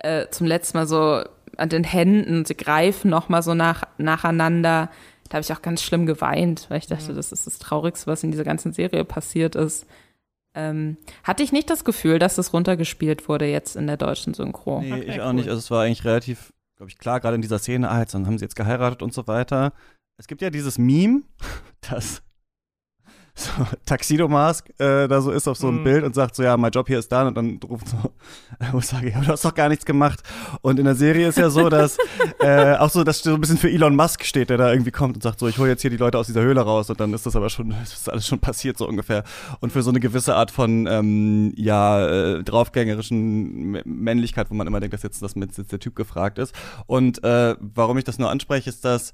[0.00, 1.22] äh, zum letzten Mal so
[1.56, 4.90] an den Händen, sie greifen noch mal so nach, nacheinander.
[5.28, 7.16] Da habe ich auch ganz schlimm geweint, weil ich dachte, mhm.
[7.16, 9.86] das ist das Traurigste, was in dieser ganzen Serie passiert ist.
[10.56, 14.80] Ähm, hatte ich nicht das Gefühl, dass das runtergespielt wurde jetzt in der deutschen Synchro.
[14.80, 15.48] Nee, okay, ich auch nicht.
[15.48, 18.26] Also es war eigentlich relativ, glaube ich, klar, gerade in dieser Szene, ah, jetzt, dann
[18.26, 19.72] haben sie jetzt geheiratet und so weiter.
[20.16, 21.22] Es gibt ja dieses Meme,
[21.90, 22.22] das
[23.36, 23.50] so
[23.84, 25.84] Tuxedo Mask äh, da so ist auf so einem mm.
[25.84, 27.96] Bild und sagt so, ja, mein Job hier ist da und dann ruft so,
[28.70, 30.22] wo ich sage, ja, du hast doch gar nichts gemacht.
[30.60, 31.98] Und in der Serie ist ja so, dass
[32.38, 35.16] äh, auch so, dass so ein bisschen für Elon Musk steht, der da irgendwie kommt
[35.16, 37.12] und sagt so, ich hole jetzt hier die Leute aus dieser Höhle raus und dann
[37.12, 39.24] ist das aber schon, ist alles schon passiert so ungefähr.
[39.58, 44.78] Und für so eine gewisse Art von, ähm, ja, äh, draufgängerischen Männlichkeit, wo man immer
[44.78, 46.54] denkt, dass jetzt, dass jetzt der Typ gefragt ist.
[46.86, 49.12] Und äh, warum ich das nur anspreche, ist, dass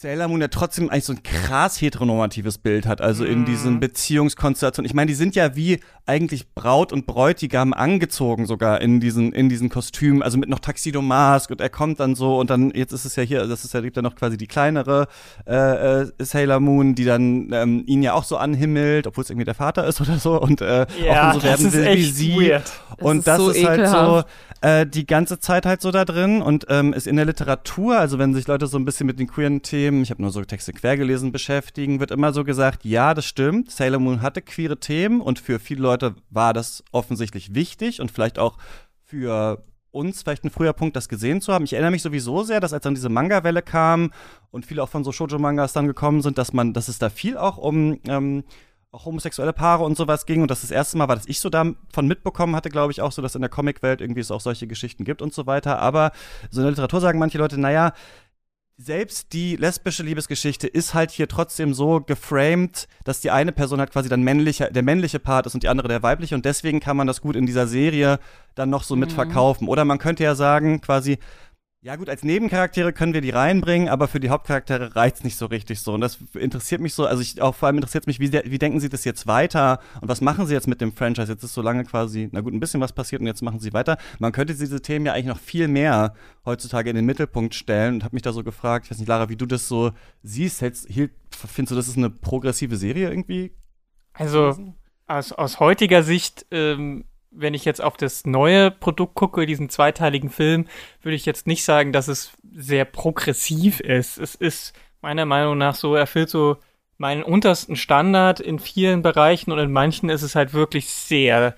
[0.00, 3.80] Sailor Moon ja trotzdem eigentlich so ein krass heteronormatives Bild hat, also in diesen mhm.
[3.80, 4.86] Beziehungskonstellationen.
[4.86, 9.48] Ich meine, die sind ja wie eigentlich Braut und Bräutigam angezogen sogar in diesen, in
[9.48, 12.92] diesen Kostümen, also mit noch Tuxedo Mask und er kommt dann so und dann, jetzt
[12.92, 15.08] ist es ja hier, das ist ja, gibt ja noch quasi die kleinere
[15.48, 19.46] äh, äh, Sailor Moon, die dann ähm, ihn ja auch so anhimmelt, obwohl es irgendwie
[19.46, 22.36] der Vater ist oder so und äh, ja, auch so werden will wie sie.
[22.36, 22.70] Weird.
[23.00, 24.22] Und das, das ist, so ist halt so
[24.60, 28.18] äh, die ganze Zeit halt so da drin und ähm, ist in der Literatur, also
[28.18, 30.72] wenn sich Leute so ein bisschen mit den queeren Themen, ich habe nur so Texte
[30.72, 35.20] quer gelesen, beschäftigen, wird immer so gesagt, ja, das stimmt, Sailor Moon hatte queere Themen
[35.20, 38.58] und für viele Leute war das offensichtlich wichtig und vielleicht auch
[39.04, 41.64] für uns vielleicht ein früher Punkt, das gesehen zu haben.
[41.64, 44.12] Ich erinnere mich sowieso sehr, dass als dann diese Manga-Welle kam
[44.50, 47.36] und viele auch von so Shoujo-Mangas dann gekommen sind, dass man, dass es da viel
[47.36, 48.44] auch um ähm,
[48.90, 50.42] auch homosexuelle Paare und sowas ging.
[50.42, 53.12] Und das das erste Mal war, dass ich so davon mitbekommen hatte, glaube ich, auch
[53.12, 55.78] so, dass in der Comicwelt irgendwie es auch solche Geschichten gibt und so weiter.
[55.78, 56.12] Aber
[56.50, 57.92] so in der Literatur sagen manche Leute, naja,
[58.80, 63.90] selbst die lesbische Liebesgeschichte ist halt hier trotzdem so geframed, dass die eine Person halt
[63.90, 66.96] quasi dann männlicher, der männliche Part ist und die andere der weibliche und deswegen kann
[66.96, 68.20] man das gut in dieser Serie
[68.54, 69.00] dann noch so mhm.
[69.00, 69.66] mitverkaufen.
[69.66, 71.18] Oder man könnte ja sagen, quasi,
[71.80, 75.46] ja gut, als Nebencharaktere können wir die reinbringen, aber für die Hauptcharaktere reicht's nicht so
[75.46, 75.94] richtig so.
[75.94, 78.80] Und das interessiert mich so, also ich, auch vor allem interessiert mich, wie, wie denken
[78.80, 81.30] sie das jetzt weiter und was machen sie jetzt mit dem Franchise?
[81.30, 83.72] Jetzt ist so lange quasi, na gut, ein bisschen was passiert und jetzt machen sie
[83.72, 83.96] weiter.
[84.18, 86.14] Man könnte diese Themen ja eigentlich noch viel mehr
[86.44, 89.28] heutzutage in den Mittelpunkt stellen und habe mich da so gefragt, ich weiß nicht, Lara,
[89.28, 89.92] wie du das so
[90.24, 93.52] siehst, hältst, hielt, findest du, das ist eine progressive Serie irgendwie?
[94.14, 94.74] Also
[95.06, 100.30] aus, aus heutiger Sicht ähm wenn ich jetzt auf das neue Produkt gucke, diesen zweiteiligen
[100.30, 100.66] Film,
[101.02, 104.18] würde ich jetzt nicht sagen, dass es sehr progressiv ist.
[104.18, 106.56] Es ist meiner Meinung nach so, erfüllt so
[106.96, 111.54] meinen untersten Standard in vielen Bereichen und in manchen ist es halt wirklich sehr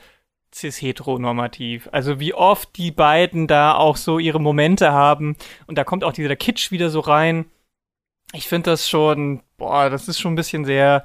[0.54, 1.88] cis-heteronormativ.
[1.92, 6.12] Also wie oft die beiden da auch so ihre Momente haben und da kommt auch
[6.12, 7.46] dieser Kitsch wieder so rein.
[8.32, 11.04] Ich finde das schon, boah, das ist schon ein bisschen sehr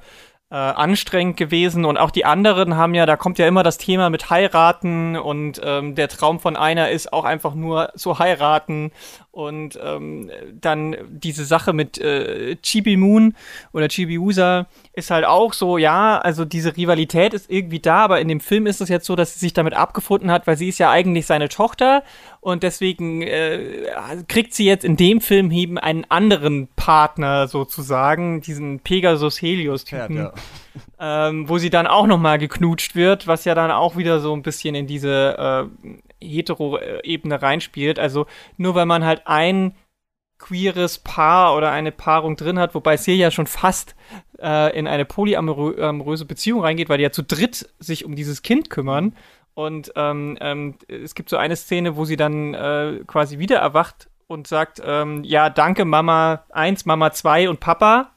[0.50, 1.84] äh, anstrengend gewesen.
[1.84, 5.16] Und auch die anderen haben ja, da kommt ja immer das Thema mit heiraten.
[5.16, 8.92] Und ähm, der Traum von einer ist auch einfach nur zu heiraten
[9.36, 13.34] und ähm, dann diese Sache mit äh, Chibi Moon
[13.74, 18.18] oder Chibi Usa ist halt auch so, ja, also diese Rivalität ist irgendwie da, aber
[18.22, 20.70] in dem Film ist es jetzt so, dass sie sich damit abgefunden hat, weil sie
[20.70, 22.02] ist ja eigentlich seine Tochter
[22.40, 23.84] und deswegen äh,
[24.26, 30.32] kriegt sie jetzt in dem Film eben einen anderen Partner sozusagen, diesen Pegasus Helios-Typen, ja,
[30.98, 31.28] ja.
[31.28, 34.40] ähm, wo sie dann auch nochmal geknutscht wird, was ja dann auch wieder so ein
[34.40, 35.88] bisschen in diese äh,
[36.28, 37.98] Hetero-Ebene reinspielt.
[37.98, 39.74] Also nur weil man halt ein
[40.38, 43.96] queeres Paar oder eine Paarung drin hat, wobei es hier ja schon fast
[44.38, 48.70] äh, in eine polyamoröse Beziehung reingeht, weil die ja zu dritt sich um dieses Kind
[48.70, 49.14] kümmern.
[49.54, 54.10] Und ähm, ähm, es gibt so eine Szene, wo sie dann äh, quasi wieder erwacht
[54.26, 58.12] und sagt, ähm, ja, danke Mama 1, Mama 2 und Papa.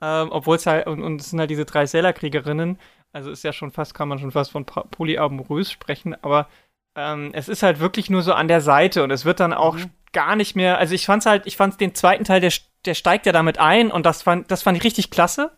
[0.00, 2.78] Ähm, Obwohl es halt, und, und es sind halt diese drei Sellerkriegerinnen.
[3.12, 6.48] Also ist ja schon fast, kann man schon fast von polyamorös sprechen, aber
[6.96, 9.76] ähm, es ist halt wirklich nur so an der Seite und es wird dann auch
[9.76, 9.90] mhm.
[10.12, 12.52] gar nicht mehr, also ich fand's halt, ich fand's den zweiten Teil, der,
[12.84, 15.56] der steigt ja damit ein und das fand, das fand ich richtig klasse.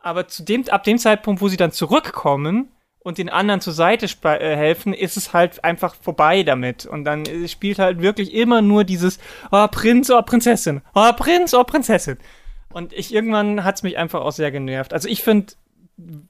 [0.00, 4.06] Aber zu dem, ab dem Zeitpunkt, wo sie dann zurückkommen, und den anderen zur Seite
[4.24, 6.84] äh, helfen, ist es halt einfach vorbei damit.
[6.84, 9.18] Und dann äh, spielt halt wirklich immer nur dieses
[9.50, 10.82] Oh, Prinz, oh, Prinzessin.
[10.94, 12.18] Oh, Prinz, oh, Prinzessin.
[12.70, 14.92] Und ich irgendwann hat's mich einfach auch sehr genervt.
[14.92, 15.54] Also ich finde,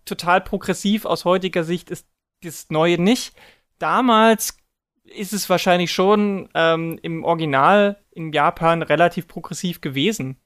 [0.05, 2.07] total progressiv aus heutiger Sicht ist
[2.45, 3.35] das Neue nicht.
[3.79, 4.57] Damals
[5.05, 10.37] ist es wahrscheinlich schon ähm, im Original in Japan relativ progressiv gewesen.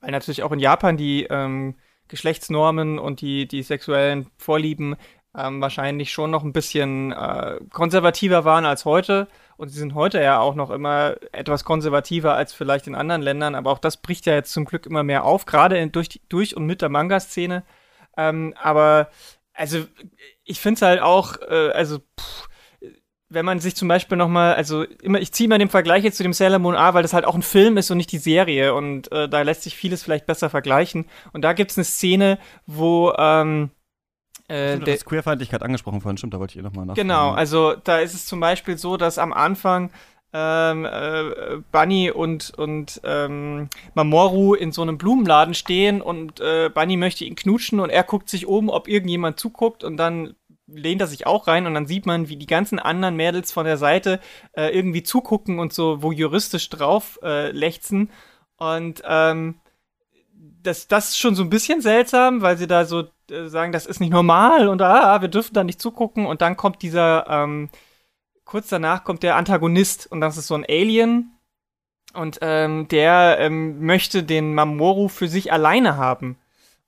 [0.00, 1.76] Weil natürlich auch in Japan die ähm,
[2.08, 4.96] Geschlechtsnormen und die, die sexuellen Vorlieben
[5.36, 9.28] ähm, wahrscheinlich schon noch ein bisschen äh, konservativer waren als heute.
[9.56, 13.54] Und sie sind heute ja auch noch immer etwas konservativer als vielleicht in anderen Ländern.
[13.54, 16.66] Aber auch das bricht ja jetzt zum Glück immer mehr auf, gerade durch, durch und
[16.66, 17.62] mit der Manga-Szene.
[18.16, 19.08] Ähm, aber
[19.60, 19.84] also
[20.44, 22.48] ich finde es halt auch, äh, also pff,
[23.28, 26.22] wenn man sich zum Beispiel nochmal, also immer, ich ziehe mal den Vergleich jetzt zu
[26.22, 28.74] dem Sailor Moon A, weil das halt auch ein Film ist und nicht die Serie
[28.74, 31.04] und äh, da lässt sich vieles vielleicht besser vergleichen.
[31.32, 33.70] Und da gibt's eine Szene, wo ähm,
[34.48, 36.94] äh, du hast Queerfeindlichkeit angesprochen vorhin, stimmt, da wollte ich eh nochmal nach.
[36.94, 39.90] Genau, also da ist es zum Beispiel so, dass am Anfang
[40.32, 46.96] ähm, äh, Bunny und, und ähm, Mamoru in so einem Blumenladen stehen und äh, Bunny
[46.96, 50.34] möchte ihn knutschen und er guckt sich um, ob irgendjemand zuguckt und dann
[50.72, 53.64] lehnt er sich auch rein und dann sieht man, wie die ganzen anderen Mädels von
[53.64, 54.20] der Seite
[54.52, 58.10] äh, irgendwie zugucken und so wo juristisch drauf äh, lechzen.
[58.56, 59.60] Und ähm,
[60.62, 63.86] das, das ist schon so ein bisschen seltsam, weil sie da so äh, sagen, das
[63.86, 66.26] ist nicht normal und ah, wir dürfen da nicht zugucken.
[66.26, 67.70] Und dann kommt dieser, ähm,
[68.50, 71.38] kurz danach kommt der Antagonist und das ist so ein Alien.
[72.12, 76.36] Und ähm, der ähm, möchte den Mamoru für sich alleine haben.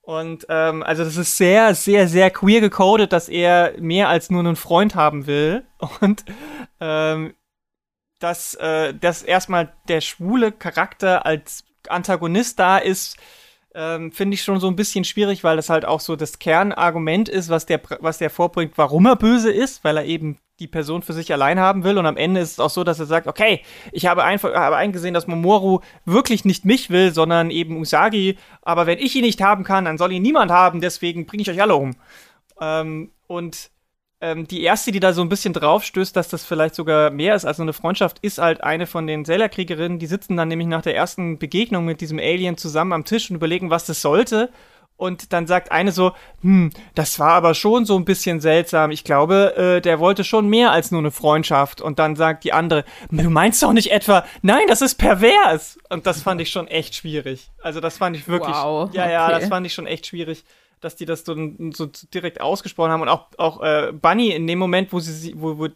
[0.00, 4.40] Und ähm, also das ist sehr, sehr, sehr queer gecodet, dass er mehr als nur
[4.40, 5.64] einen Freund haben will.
[6.00, 6.24] Und
[6.80, 7.34] ähm,
[8.18, 13.16] dass, äh, dass erstmal der schwule Charakter als Antagonist da ist,
[13.74, 17.28] ähm, finde ich schon so ein bisschen schwierig, weil das halt auch so das Kernargument
[17.28, 21.02] ist, was der, was der vorbringt, warum er böse ist, weil er eben die Person
[21.02, 21.98] für sich allein haben will.
[21.98, 24.76] Und am Ende ist es auch so, dass er sagt, okay, ich habe, einfach, habe
[24.76, 28.38] eingesehen, dass Momoru wirklich nicht mich will, sondern eben Usagi.
[28.62, 30.80] Aber wenn ich ihn nicht haben kann, dann soll ihn niemand haben.
[30.80, 31.96] Deswegen bringe ich euch alle um.
[32.60, 33.71] Ähm, und
[34.22, 37.44] ähm, die erste, die da so ein bisschen draufstößt, dass das vielleicht sogar mehr ist
[37.44, 39.98] als nur eine Freundschaft, ist halt eine von den Sailor-Kriegerinnen.
[39.98, 43.36] Die sitzen dann nämlich nach der ersten Begegnung mit diesem Alien zusammen am Tisch und
[43.36, 44.50] überlegen, was das sollte.
[44.96, 46.12] Und dann sagt eine so,
[46.42, 48.92] hm, das war aber schon so ein bisschen seltsam.
[48.92, 51.80] Ich glaube, äh, der wollte schon mehr als nur eine Freundschaft.
[51.80, 55.80] Und dann sagt die andere, du meinst doch nicht etwa, nein, das ist pervers.
[55.88, 57.50] Und das fand ich schon echt schwierig.
[57.60, 60.44] Also das fand ich wirklich, wow, ja, ja, das fand ich schon echt schwierig
[60.85, 61.35] dass die das so,
[61.72, 63.03] so direkt ausgesprochen haben.
[63.03, 65.68] Und auch, auch äh, Bunny in dem Moment, wo sie wo, wo,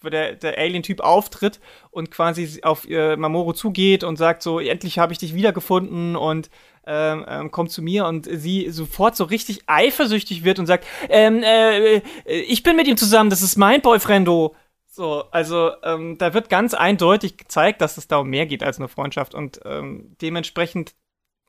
[0.00, 4.98] wo der, der Alien-Typ auftritt und quasi auf äh, Mamoru zugeht und sagt so, endlich
[4.98, 6.50] habe ich dich wiedergefunden und
[6.86, 8.06] ähm, ähm, kommt zu mir.
[8.06, 12.96] Und sie sofort so richtig eifersüchtig wird und sagt, ähm, äh, ich bin mit ihm
[12.96, 14.54] zusammen, das ist mein Boyfriendo.
[14.86, 18.78] So, also ähm, da wird ganz eindeutig gezeigt, dass es da um mehr geht als
[18.78, 19.34] eine Freundschaft.
[19.34, 20.94] Und ähm, dementsprechend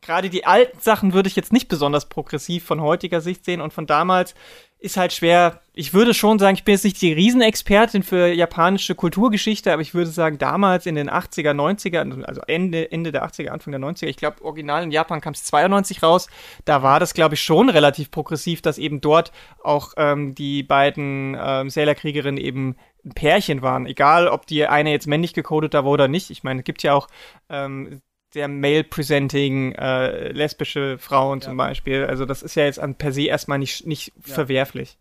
[0.08, 3.74] gerade die alten Sachen würde ich jetzt nicht besonders progressiv von heutiger Sicht sehen und
[3.74, 4.34] von damals
[4.80, 5.62] ist halt schwer.
[5.74, 9.94] Ich würde schon sagen, ich bin jetzt nicht die Riesenexpertin für japanische Kulturgeschichte, aber ich
[9.94, 14.06] würde sagen, damals in den 80er, 90er, also Ende, Ende der 80er, Anfang der 90er,
[14.06, 16.28] ich glaube, original in Japan kam es 92 raus,
[16.66, 19.32] da war das, glaube ich, schon relativ progressiv, dass eben dort
[19.64, 23.88] auch ähm, die beiden ähm, Sailor-Kriegerinnen eben ein Pärchen waren.
[23.88, 26.30] Egal, ob die eine jetzt männlich gecodet da war oder nicht.
[26.30, 27.08] Ich meine, es gibt ja auch
[27.50, 28.02] ähm,
[28.34, 31.48] sehr male-presenting äh, lesbische Frauen ja.
[31.48, 32.06] zum Beispiel.
[32.06, 34.34] Also das ist ja jetzt an per se erstmal nicht, nicht ja.
[34.34, 34.98] verwerflich.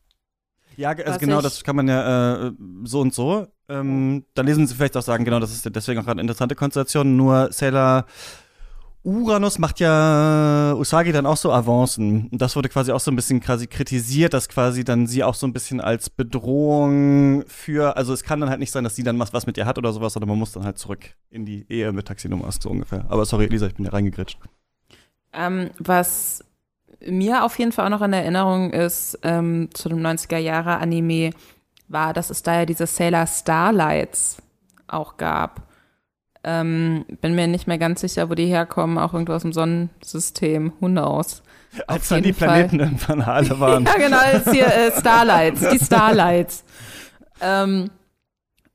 [0.77, 2.53] Ja, also Was genau, das kann man ja äh,
[2.85, 3.47] so und so.
[3.69, 6.55] Ähm, dann lesen Sie vielleicht auch sagen, genau, das ist deswegen auch gerade eine interessante
[6.55, 7.17] Konstellation.
[7.17, 8.07] Nur Sailor
[9.07, 12.27] Uranus macht ja Usagi dann auch so Avancen.
[12.27, 15.35] Und das wurde quasi auch so ein bisschen quasi kritisiert, dass quasi dann sie auch
[15.35, 19.05] so ein bisschen als Bedrohung für, also es kann dann halt nicht sein, dass sie
[19.05, 21.47] dann was, was mit ihr hat oder sowas, sondern man muss dann halt zurück in
[21.47, 23.05] die Ehe mit Taxinumas so ungefähr.
[23.09, 24.41] Aber sorry, Elisa, ich bin ja reingegritscht.
[25.33, 26.45] Ähm, was
[27.07, 31.31] mir auf jeden Fall auch noch in Erinnerung ist, ähm, zu dem 90er-Jahre-Anime,
[31.87, 34.43] war, dass es da ja diese Sailor Starlights
[34.89, 35.66] auch gab.
[36.49, 40.73] Ähm, bin mir nicht mehr ganz sicher, wo die herkommen, auch irgendwo aus dem Sonnensystem.
[40.79, 41.43] Who knows?
[41.89, 42.87] Als dann die Planeten Fall.
[42.87, 43.85] irgendwann alle waren.
[43.85, 46.65] ja, genau, jetzt hier äh, Starlights, die Starlights.
[47.41, 47.91] ähm,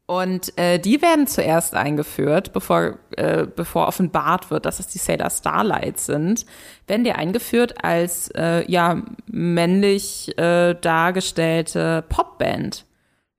[0.05, 5.30] und äh, die werden zuerst eingeführt, bevor, äh, bevor offenbart wird, dass es die Sailor
[5.30, 6.45] Starlights sind,
[6.88, 12.84] werden die eingeführt als äh, ja männlich äh, dargestellte Popband,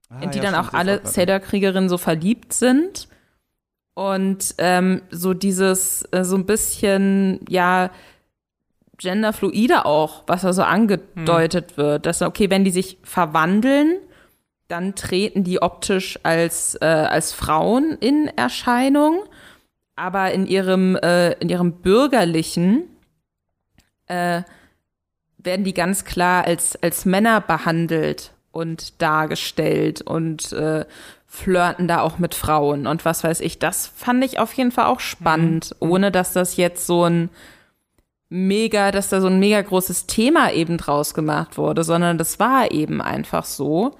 [0.09, 3.07] ah, in die ja, dann auch alle Sailor-Kriegerinnen so verliebt sind
[3.93, 7.91] und ähm, so dieses, äh, so ein bisschen, ja,
[8.97, 11.77] genderfluide auch, was da so angedeutet hm.
[11.77, 12.05] wird.
[12.05, 13.97] Dass, okay, wenn die sich verwandeln,
[14.67, 19.23] dann treten die optisch als, äh, als Frauen in Erscheinung,
[19.95, 22.83] aber in ihrem, äh, in ihrem bürgerlichen
[24.07, 24.41] äh,
[25.37, 30.85] werden die ganz klar als, als Männer behandelt und dargestellt und äh,
[31.33, 33.57] flirten da auch mit Frauen und was weiß ich.
[33.57, 35.89] Das fand ich auf jeden Fall auch spannend, mhm.
[35.89, 37.31] ohne dass das jetzt so ein
[38.29, 42.71] mega, dass da so ein mega großes Thema eben draus gemacht wurde, sondern das war
[42.71, 43.95] eben einfach so.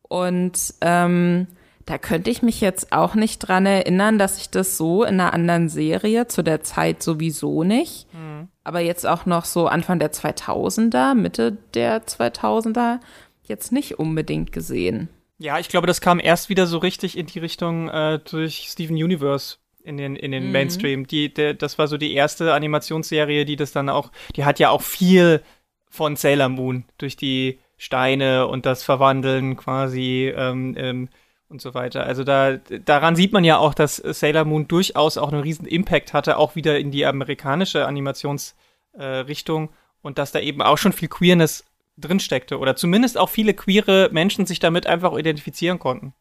[0.00, 1.48] Und ähm,
[1.84, 5.34] da könnte ich mich jetzt auch nicht dran erinnern, dass ich das so in einer
[5.34, 8.48] anderen Serie zu der Zeit sowieso nicht, mhm.
[8.64, 13.00] aber jetzt auch noch so Anfang der 2000er, Mitte der 2000er
[13.42, 15.10] jetzt nicht unbedingt gesehen.
[15.40, 18.94] Ja, ich glaube, das kam erst wieder so richtig in die Richtung äh, durch Steven
[18.94, 20.52] Universe in den, in den mhm.
[20.52, 21.06] Mainstream.
[21.06, 24.68] Die, der, das war so die erste Animationsserie, die das dann auch, die hat ja
[24.68, 25.42] auch viel
[25.88, 31.08] von Sailor Moon durch die Steine und das Verwandeln quasi ähm, ähm,
[31.48, 32.04] und so weiter.
[32.04, 36.12] Also da daran sieht man ja auch, dass Sailor Moon durchaus auch einen riesen Impact
[36.12, 39.72] hatte, auch wieder in die amerikanische Animationsrichtung äh,
[40.02, 41.64] und dass da eben auch schon viel Queerness
[42.00, 46.14] drinsteckte oder zumindest auch viele queere Menschen sich damit einfach identifizieren konnten.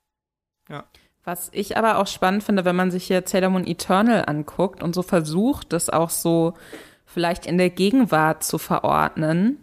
[0.69, 0.85] Ja.
[1.23, 4.95] Was ich aber auch spannend finde, wenn man sich hier Sailor Moon Eternal anguckt und
[4.95, 6.53] so versucht, das auch so
[7.05, 9.59] vielleicht in der Gegenwart zu verordnen,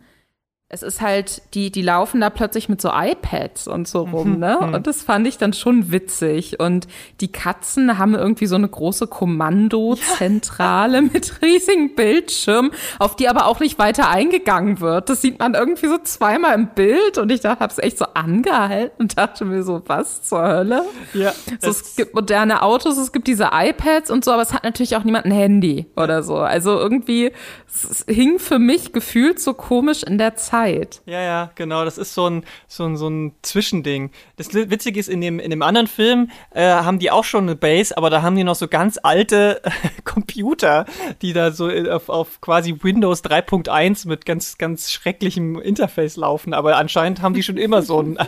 [0.69, 4.39] es ist halt, die, die laufen da plötzlich mit so iPads und so rum, mhm,
[4.41, 4.59] ne?
[4.61, 4.75] Mhm.
[4.75, 6.59] Und das fand ich dann schon witzig.
[6.59, 6.89] Und
[7.21, 11.03] die Katzen haben irgendwie so eine große Kommandozentrale ja.
[11.13, 15.09] mit riesigen Bildschirmen, auf die aber auch nicht weiter eingegangen wird.
[15.09, 18.97] Das sieht man irgendwie so zweimal im Bild und ich dachte, hab's echt so angehalten
[18.99, 20.85] und dachte mir so, was zur Hölle?
[21.15, 21.33] Ja.
[21.61, 24.97] So, es gibt moderne Autos, es gibt diese iPads und so, aber es hat natürlich
[24.97, 26.39] auch niemand ein Handy oder so.
[26.39, 27.31] Also irgendwie,
[27.69, 30.56] es hing für mich gefühlt so komisch in der Zeit.
[30.57, 31.03] Zeit.
[31.07, 31.85] Ja, ja, genau.
[31.85, 34.11] Das ist so ein, so ein, so ein Zwischending.
[34.37, 37.57] Das Witzige ist, in dem, in dem anderen Film äh, haben die auch schon eine
[37.57, 39.61] Base, aber da haben die noch so ganz alte
[40.05, 40.87] Computer,
[41.23, 46.55] die da so auf, auf quasi Windows 3.1 mit ganz, ganz schrecklichem Interface laufen.
[46.55, 48.19] Aber anscheinend haben die schon immer so ein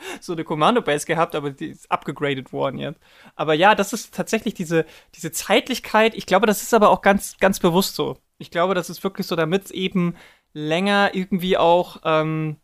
[0.20, 3.00] so eine Kommando-Base gehabt, aber die ist abgegradet worden jetzt.
[3.36, 6.14] Aber ja, das ist tatsächlich diese, diese Zeitlichkeit.
[6.14, 8.16] Ich glaube, das ist aber auch ganz, ganz bewusst so.
[8.38, 10.14] Ich glaube, das ist wirklich so, damit eben
[10.58, 12.56] länger irgendwie auch, ähm,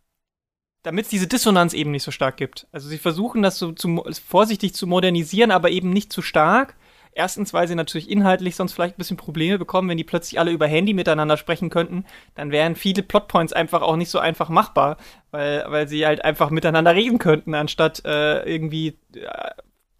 [0.83, 2.67] damit es diese Dissonanz eben nicht so stark gibt.
[2.73, 6.77] Also sie versuchen das so zu, vorsichtig zu modernisieren, aber eben nicht zu stark.
[7.17, 10.51] Erstens, weil sie natürlich inhaltlich sonst vielleicht ein bisschen Probleme bekommen, wenn die plötzlich alle
[10.51, 14.97] über Handy miteinander sprechen könnten, dann wären viele Plotpoints einfach auch nicht so einfach machbar,
[15.31, 19.29] weil, weil sie halt einfach miteinander reden könnten, anstatt äh, irgendwie äh,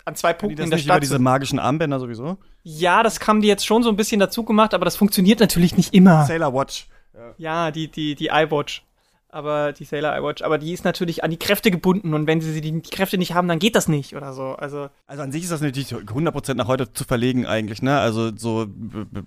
[0.05, 0.97] an zwei Punkten in der nicht Stadt.
[0.97, 2.37] Über diese magischen Armbänder sowieso?
[2.65, 5.77] Ja, das haben die jetzt schon so ein bisschen dazu gemacht, aber das funktioniert natürlich
[5.77, 6.25] nicht immer.
[6.25, 6.89] Sailor Watch.
[7.37, 8.83] Ja, die, die, die iWatch
[9.35, 12.61] aber die Sailor iWatch, aber die ist natürlich an die Kräfte gebunden und wenn sie
[12.61, 14.53] die, Kräfte nicht haben, dann geht das nicht oder so.
[14.53, 17.99] Also, also an sich ist das natürlich 100% nach heute zu verlegen eigentlich, ne?
[17.99, 18.67] Also so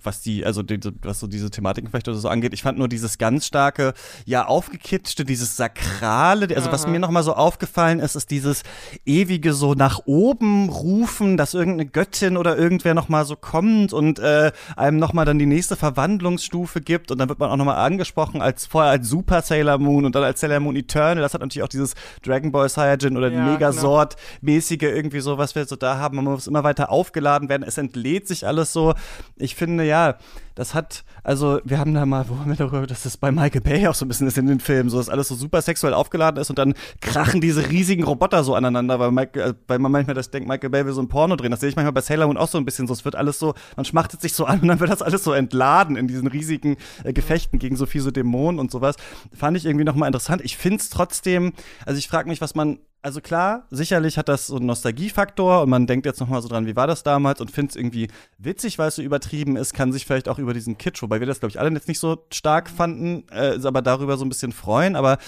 [0.01, 2.87] was die also die, was so diese Thematiken vielleicht oder so angeht, ich fand nur
[2.87, 3.93] dieses ganz starke
[4.25, 6.71] ja aufgekitschte, dieses sakrale, also Aha.
[6.71, 8.63] was mir nochmal so aufgefallen ist, ist dieses
[9.05, 14.53] ewige so nach oben rufen, dass irgendeine Göttin oder irgendwer nochmal so kommt und äh,
[14.77, 18.65] einem nochmal dann die nächste Verwandlungsstufe gibt und dann wird man auch nochmal angesprochen als
[18.65, 21.63] vorher als Super Sailor Moon Moon und dann als Sailor Moon Eternal, das hat natürlich
[21.63, 24.95] auch dieses Dragon Ball Saiyajin oder ja, Megasort-mäßige genau.
[24.95, 26.17] irgendwie so, was wir so da haben.
[26.17, 27.63] Man muss immer weiter aufgeladen werden.
[27.63, 28.93] Es entlädt sich alles so.
[29.35, 30.17] Ich finde, ja,
[30.57, 33.61] das hat, also wir haben da mal, wo haben wir darüber, dass das bei Michael
[33.61, 35.93] Bay auch so ein bisschen ist in den Filmen, so dass alles so super sexuell
[35.93, 39.91] aufgeladen ist und dann krachen diese riesigen Roboter so aneinander, weil, Mike, äh, weil man
[39.91, 41.51] manchmal das denkt, Michael Bay will so ein Porno drehen.
[41.51, 42.93] Das sehe ich manchmal bei Sailor Moon auch so ein bisschen so.
[42.93, 45.31] Es wird alles so, man schmachtet sich so an und dann wird das alles so
[45.31, 48.95] entladen in diesen riesigen äh, Gefechten gegen so fiese Dämonen und sowas.
[49.31, 50.41] Fand ich irgendwie nochmal interessant.
[50.43, 51.53] Ich finde es trotzdem,
[51.85, 55.69] also ich frage mich, was man also klar, sicherlich hat das so einen Nostalgiefaktor und
[55.69, 58.09] man denkt jetzt noch mal so dran, wie war das damals und findet es irgendwie
[58.37, 61.25] witzig, weil es so übertrieben ist, kann sich vielleicht auch über diesen Kitsch, wobei wir
[61.25, 64.51] das, glaube ich, alle jetzt nicht so stark fanden, äh, aber darüber so ein bisschen
[64.51, 65.19] freuen, aber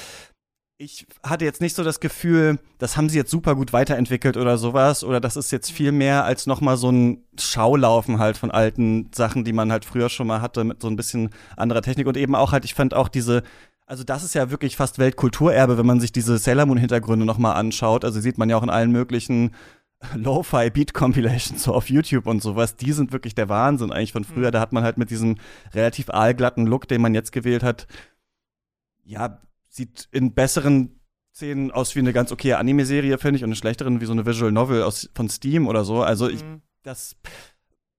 [0.77, 4.57] ich hatte jetzt nicht so das Gefühl, das haben sie jetzt super gut weiterentwickelt oder
[4.57, 8.51] sowas oder das ist jetzt viel mehr als noch mal so ein Schaulaufen halt von
[8.51, 12.07] alten Sachen, die man halt früher schon mal hatte mit so ein bisschen anderer Technik
[12.07, 13.43] und eben auch halt, ich fand auch diese
[13.89, 17.55] also das ist ja wirklich fast Weltkulturerbe, wenn man sich diese Sailor Moon Hintergründe nochmal
[17.55, 18.05] anschaut.
[18.05, 19.55] Also sieht man ja auch in allen möglichen
[20.15, 22.75] Lo-Fi Beat Compilations so auf YouTube und sowas.
[22.75, 24.49] Die sind wirklich der Wahnsinn eigentlich von früher.
[24.49, 24.51] Mhm.
[24.51, 25.37] Da hat man halt mit diesem
[25.73, 27.87] relativ aalglatten Look, den man jetzt gewählt hat,
[29.03, 30.99] ja, sieht in besseren
[31.33, 34.27] Szenen aus wie eine ganz okay Anime-Serie, finde ich, und in schlechteren wie so eine
[34.27, 36.03] Visual Novel aus, von Steam oder so.
[36.03, 36.61] Also ich, mhm.
[36.83, 37.15] das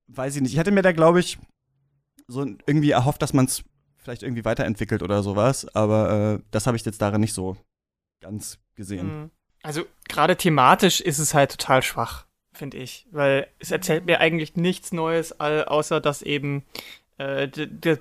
[0.07, 0.53] weiß ich nicht.
[0.53, 1.37] Ich hätte mir da, glaube ich,
[2.29, 3.65] so irgendwie erhofft, dass man es
[4.03, 7.57] vielleicht irgendwie weiterentwickelt oder sowas, aber äh, das habe ich jetzt darin nicht so
[8.21, 9.07] ganz gesehen.
[9.07, 9.31] Mhm.
[9.63, 14.57] Also gerade thematisch ist es halt total schwach, finde ich, weil es erzählt mir eigentlich
[14.57, 16.65] nichts Neues, außer dass eben
[17.21, 17.49] äh,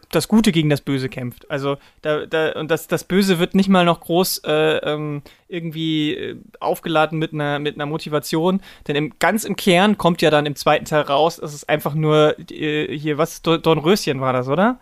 [0.09, 1.51] das Gute gegen das Böse kämpft.
[1.51, 6.15] Also da, da und das, das Böse wird nicht mal noch groß äh, ähm, irgendwie
[6.15, 10.45] äh, aufgeladen mit einer mit einer Motivation, denn im, ganz im Kern kommt ja dann
[10.45, 14.79] im zweiten Teil raus, es ist einfach nur äh, hier was Dornröschen war das, oder?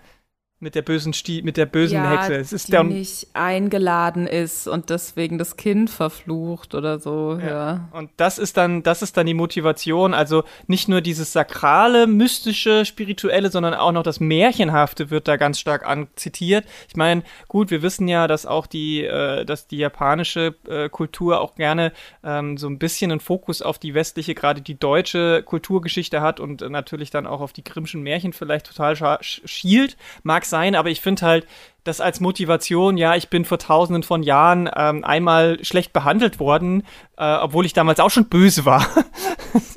[0.60, 2.36] Mit der bösen Stie mit der bösen ja, Hexe.
[2.36, 7.38] Es ist die der nicht eingeladen ist und deswegen das Kind verflucht oder so.
[7.40, 7.48] Ja.
[7.48, 7.90] ja.
[7.92, 10.16] Und das ist dann, das ist dann die Motivation.
[10.16, 15.60] Also nicht nur dieses sakrale, mystische, spirituelle, sondern auch noch das Märchenhafte wird da ganz
[15.60, 16.66] stark anzitiert.
[16.90, 21.40] Ich meine, gut, wir wissen ja, dass auch die, äh, dass die japanische äh, Kultur
[21.40, 21.92] auch gerne
[22.24, 26.64] ähm, so ein bisschen einen Fokus auf die westliche, gerade die deutsche Kulturgeschichte hat und
[26.64, 29.98] äh, natürlich dann auch auf die Grimmschen Märchen vielleicht total schielt.
[30.24, 31.48] Mag sein, aber ich finde halt,
[31.84, 36.84] das als Motivation, ja, ich bin vor tausenden von Jahren ähm, einmal schlecht behandelt worden,
[37.18, 38.86] äh, obwohl ich damals auch schon böse war.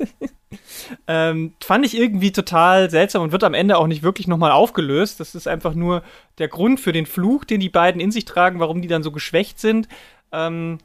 [1.07, 5.19] ähm, fand ich irgendwie total seltsam und wird am Ende auch nicht wirklich nochmal aufgelöst.
[5.19, 6.03] Das ist einfach nur
[6.37, 9.11] der Grund für den Fluch, den die beiden in sich tragen, warum die dann so
[9.11, 9.87] geschwächt sind.
[10.33, 10.79] Ähm,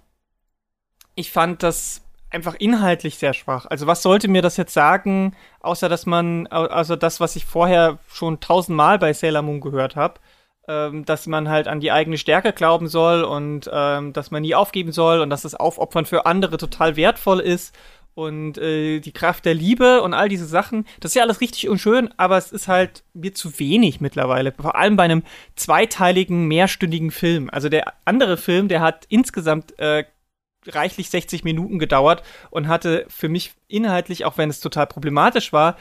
[1.17, 2.06] ich fand das
[2.37, 3.67] einfach inhaltlich sehr schwach.
[3.67, 7.99] Also was sollte mir das jetzt sagen, außer dass man, also das, was ich vorher
[8.09, 10.21] schon tausendmal bei Sailor Moon gehört habe,
[10.69, 14.55] ähm, dass man halt an die eigene Stärke glauben soll und ähm, dass man nie
[14.55, 17.75] aufgeben soll und dass das Aufopfern für andere total wertvoll ist
[18.15, 20.87] und äh, die Kraft der Liebe und all diese Sachen.
[21.01, 24.53] Das ist ja alles richtig und schön, aber es ist halt mir zu wenig mittlerweile.
[24.53, 25.23] Vor allem bei einem
[25.55, 27.51] zweiteiligen, mehrstündigen Film.
[27.51, 30.05] Also der andere Film, der hat insgesamt äh,
[30.69, 35.77] reichlich 60 Minuten gedauert und hatte für mich inhaltlich, auch wenn es total problematisch war,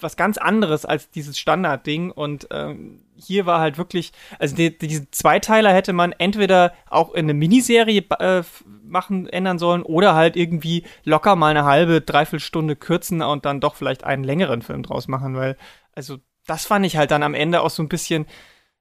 [0.00, 2.10] was ganz anderes als dieses Standardding.
[2.10, 7.26] Und ähm, hier war halt wirklich, also die, diese Zweiteiler hätte man entweder auch in
[7.26, 8.42] eine Miniserie äh,
[8.84, 13.60] machen, ändern sollen oder halt irgendwie locker mal eine halbe, dreiviertel Stunde kürzen und dann
[13.60, 15.56] doch vielleicht einen längeren Film draus machen, weil,
[15.94, 18.26] also das fand ich halt dann am Ende auch so ein bisschen,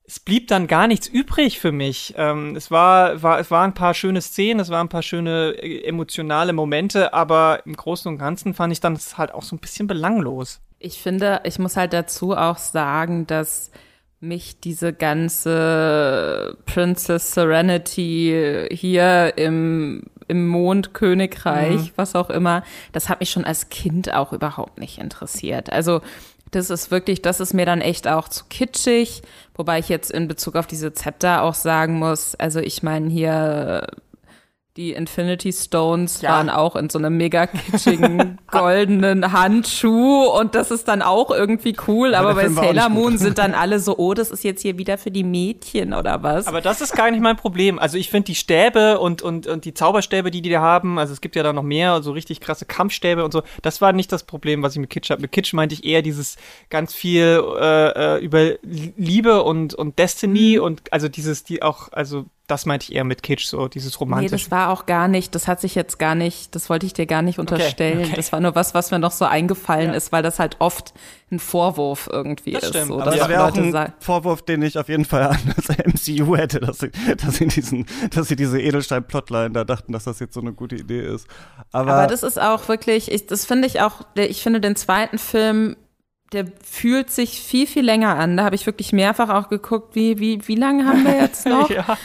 [0.07, 2.13] es blieb dann gar nichts übrig für mich.
[2.17, 5.51] Ähm, es, war, war, es waren ein paar schöne Szenen, es waren ein paar schöne
[5.61, 9.55] äh, emotionale Momente, aber im Großen und Ganzen fand ich dann es halt auch so
[9.55, 10.61] ein bisschen belanglos.
[10.79, 13.71] Ich finde, ich muss halt dazu auch sagen, dass
[14.21, 21.91] mich diese ganze Princess Serenity hier im, im Mondkönigreich, mhm.
[21.97, 25.71] was auch immer, das hat mich schon als Kind auch überhaupt nicht interessiert.
[25.71, 26.01] Also
[26.51, 29.21] das ist wirklich, das ist mir dann echt auch zu kitschig.
[29.55, 33.87] Wobei ich jetzt in Bezug auf diese Zepter auch sagen muss, also ich meine hier
[34.77, 36.29] die Infinity Stones ja.
[36.29, 41.75] waren auch in so einem mega kitschigen goldenen Handschuh und das ist dann auch irgendwie
[41.87, 44.77] cool, aber, aber bei Sailor Moon sind dann alle so, oh, das ist jetzt hier
[44.77, 46.47] wieder für die Mädchen oder was?
[46.47, 47.79] Aber das ist gar nicht mein Problem.
[47.79, 51.11] Also ich finde die Stäbe und, und, und die Zauberstäbe, die die da haben, also
[51.11, 54.11] es gibt ja da noch mehr, so richtig krasse Kampfstäbe und so, das war nicht
[54.11, 55.21] das Problem, was ich mit Kitsch habe.
[55.21, 56.37] Mit Kitsch meinte ich eher dieses
[56.69, 60.63] ganz viel äh, äh über Liebe und, und Destiny mhm.
[60.63, 64.35] und also dieses, die auch, also das meinte ich eher mit Kitsch, so dieses romantische.
[64.35, 66.93] Nee, das war auch gar nicht, das hat sich jetzt gar nicht, das wollte ich
[66.93, 67.99] dir gar nicht unterstellen.
[67.99, 68.15] Okay, okay.
[68.15, 69.95] Das war nur was, was mir noch so eingefallen ja.
[69.95, 70.93] ist, weil das halt oft
[71.29, 72.69] ein Vorwurf irgendwie das ist.
[72.69, 72.87] Stimmt.
[72.87, 75.67] So, das wäre auch ein Vorwurf, den ich auf jeden Fall an das
[76.17, 80.19] MCU hätte, dass sie, dass sie, diesen, dass sie diese Edelstein-Plotline da dachten, dass das
[80.19, 81.27] jetzt so eine gute Idee ist.
[81.73, 85.17] Aber, Aber das ist auch wirklich, ich, das finde ich auch, ich finde den zweiten
[85.17, 85.75] Film
[86.33, 88.35] der fühlt sich viel, viel länger an.
[88.35, 91.69] Da habe ich wirklich mehrfach auch geguckt, wie, wie, wie lange haben wir jetzt noch?
[91.69, 91.97] ja.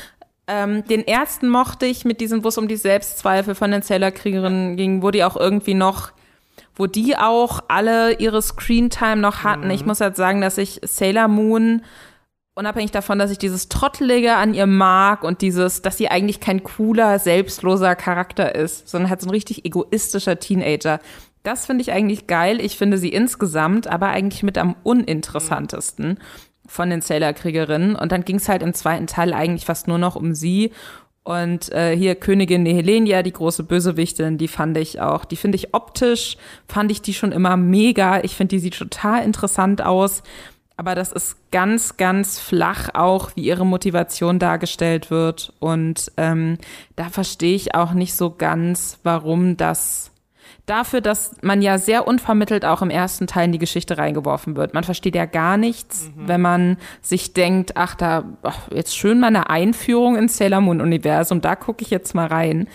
[0.48, 4.76] Ähm, den ersten mochte ich mit diesem, wo es um die Selbstzweifel von den Sailor-Kriegerinnen
[4.76, 6.10] ging, wo die auch irgendwie noch,
[6.74, 9.66] wo die auch alle ihre Screentime noch hatten.
[9.66, 9.70] Mhm.
[9.70, 11.82] Ich muss halt sagen, dass ich Sailor Moon,
[12.54, 16.64] unabhängig davon, dass ich dieses Trottelige an ihr mag und dieses, dass sie eigentlich kein
[16.64, 20.98] cooler, selbstloser Charakter ist, sondern halt so ein richtig egoistischer Teenager.
[21.44, 22.60] Das finde ich eigentlich geil.
[22.60, 26.08] Ich finde sie insgesamt aber eigentlich mit am uninteressantesten.
[26.08, 26.18] Mhm
[26.66, 27.96] von den Sailor-Kriegerinnen.
[27.96, 30.72] Und dann ging es halt im zweiten Teil eigentlich fast nur noch um sie.
[31.24, 35.72] Und äh, hier Königin Nehelenia, die große Bösewichtin, die fand ich auch, die finde ich
[35.72, 36.36] optisch,
[36.66, 38.22] fand ich die schon immer mega.
[38.24, 40.22] Ich finde, die sieht total interessant aus.
[40.76, 45.52] Aber das ist ganz, ganz flach auch, wie ihre Motivation dargestellt wird.
[45.60, 46.58] Und ähm,
[46.96, 50.11] da verstehe ich auch nicht so ganz, warum das
[50.66, 54.74] dafür, dass man ja sehr unvermittelt auch im ersten Teil in die Geschichte reingeworfen wird.
[54.74, 56.28] Man versteht ja gar nichts, mhm.
[56.28, 60.80] wenn man sich denkt, ach, da, ach, jetzt schön mal eine Einführung ins Sailor Moon
[60.80, 62.68] Universum, da gucke ich jetzt mal rein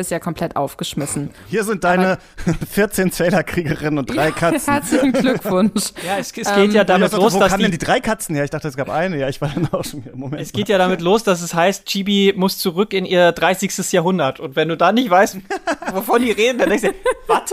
[0.00, 1.28] bist ja komplett aufgeschmissen.
[1.48, 4.72] Hier sind deine Aber, 14 Zählerkriegerinnen und drei Katzen.
[4.72, 5.92] Herzlichen Glückwunsch.
[6.06, 7.48] ja, es, es geht ähm, ja damit los, wo dass.
[7.48, 8.44] Wo kamen denn die drei Katzen her?
[8.44, 9.18] Ich dachte, es gab eine.
[9.18, 10.16] Ja, ich war dann auch schon hier.
[10.16, 10.40] Moment.
[10.40, 13.92] Es geht ja damit los, dass es heißt, Chibi muss zurück in ihr 30.
[13.92, 14.40] Jahrhundert.
[14.40, 15.36] Und wenn du da nicht weißt,
[15.92, 16.94] wovon die reden, dann denkst du,
[17.26, 17.52] was?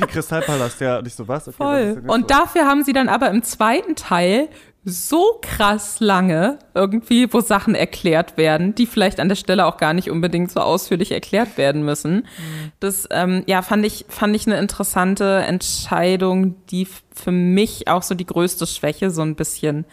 [0.00, 1.46] Die Kristallpalast, ja, nicht so was.
[1.46, 2.02] Okay, Voll.
[2.08, 4.48] Und dafür haben sie dann aber im zweiten Teil
[4.84, 9.92] so krass lange irgendwie, wo Sachen erklärt werden, die vielleicht an der Stelle auch gar
[9.92, 12.14] nicht unbedingt so ausführlich erklärt werden müssen.
[12.16, 12.72] Mhm.
[12.80, 18.14] Das ähm, ja fand ich fand ich eine interessante Entscheidung, die für mich auch so
[18.14, 19.84] die größte Schwäche so ein bisschen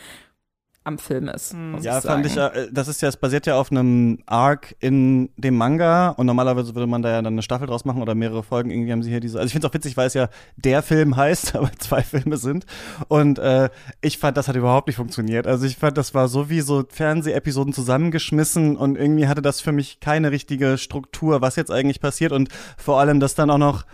[0.86, 1.54] am Film ist.
[1.54, 1.80] Mhm.
[1.82, 5.30] Ja, ich fand ich, äh, das ist ja, es basiert ja auf einem Arc in
[5.36, 8.44] dem Manga und normalerweise würde man da ja dann eine Staffel draus machen oder mehrere
[8.44, 8.70] Folgen.
[8.70, 10.84] Irgendwie haben sie hier diese, also ich finde es auch witzig, weil es ja der
[10.84, 12.66] Film heißt, aber zwei Filme sind.
[13.08, 13.70] Und äh,
[14.02, 15.48] ich fand, das hat überhaupt nicht funktioniert.
[15.48, 19.72] Also ich fand, das war so wie so Fernsehepisoden zusammengeschmissen und irgendwie hatte das für
[19.72, 23.86] mich keine richtige Struktur, was jetzt eigentlich passiert und vor allem, dass dann auch noch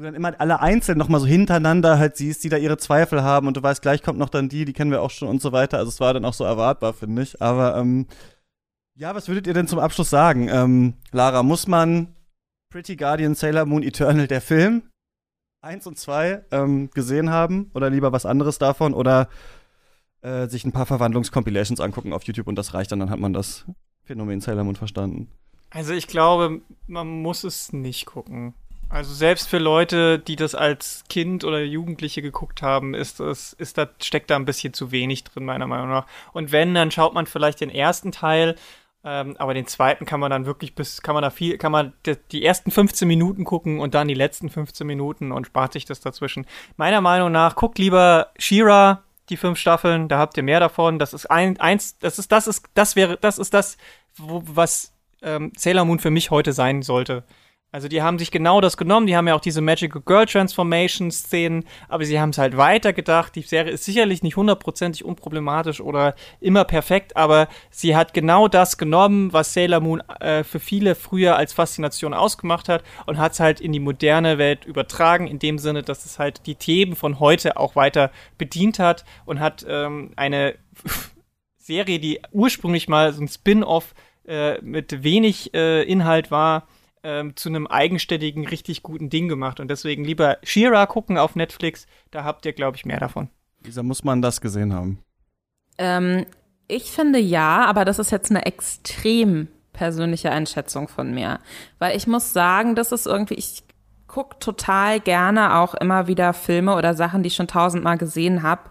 [0.00, 3.46] du dann immer alle einzeln nochmal so hintereinander halt siehst, die da ihre Zweifel haben
[3.46, 5.52] und du weißt, gleich kommt noch dann die, die kennen wir auch schon und so
[5.52, 5.78] weiter.
[5.78, 7.40] Also es war dann auch so erwartbar, finde ich.
[7.40, 8.06] Aber ähm,
[8.94, 10.48] ja, was würdet ihr denn zum Abschluss sagen?
[10.48, 12.14] Ähm, Lara, muss man
[12.70, 14.82] Pretty Guardian Sailor Moon Eternal, der Film,
[15.60, 19.28] eins und zwei ähm, gesehen haben oder lieber was anderes davon oder
[20.22, 23.32] äh, sich ein paar Verwandlungscompilations angucken auf YouTube und das reicht dann, dann hat man
[23.32, 23.66] das
[24.04, 25.30] Phänomen Sailor Moon verstanden.
[25.70, 28.54] Also ich glaube, man muss es nicht gucken.
[28.90, 33.78] Also selbst für Leute, die das als Kind oder Jugendliche geguckt haben, ist das, ist
[33.78, 36.06] da, steckt da ein bisschen zu wenig drin, meiner Meinung nach.
[36.32, 38.56] Und wenn, dann schaut man vielleicht den ersten Teil,
[39.04, 41.92] ähm, aber den zweiten kann man dann wirklich bis, kann man da viel, kann man
[42.04, 45.84] die, die ersten 15 Minuten gucken und dann die letzten 15 Minuten und spart sich
[45.84, 46.44] das dazwischen.
[46.76, 50.98] Meiner Meinung nach, guckt lieber Shira, die fünf Staffeln, da habt ihr mehr davon.
[50.98, 53.78] Das ist ein, eins, das ist, das ist, das wäre, das ist das,
[54.16, 57.22] wo, was ähm, Sailor Moon für mich heute sein sollte.
[57.72, 61.12] Also die haben sich genau das genommen, die haben ja auch diese Magical Girl Transformation
[61.12, 63.36] Szenen, aber sie haben es halt weitergedacht.
[63.36, 68.76] Die Serie ist sicherlich nicht hundertprozentig unproblematisch oder immer perfekt, aber sie hat genau das
[68.76, 73.40] genommen, was Sailor Moon äh, für viele früher als Faszination ausgemacht hat und hat es
[73.40, 77.20] halt in die moderne Welt übertragen, in dem Sinne, dass es halt die Themen von
[77.20, 80.56] heute auch weiter bedient hat und hat ähm, eine
[81.56, 83.94] Serie, die ursprünglich mal so ein Spin-off
[84.26, 86.66] äh, mit wenig äh, Inhalt war,
[87.02, 89.60] ähm, zu einem eigenständigen, richtig guten Ding gemacht.
[89.60, 93.28] Und deswegen lieber Shira gucken auf Netflix, da habt ihr, glaube ich, mehr davon.
[93.62, 94.98] Lisa, muss man das gesehen haben?
[95.78, 96.26] Ähm,
[96.68, 101.40] ich finde ja, aber das ist jetzt eine extrem persönliche Einschätzung von mir.
[101.78, 103.62] Weil ich muss sagen, das ist irgendwie, ich
[104.06, 108.70] gucke total gerne auch immer wieder Filme oder Sachen, die ich schon tausendmal gesehen habe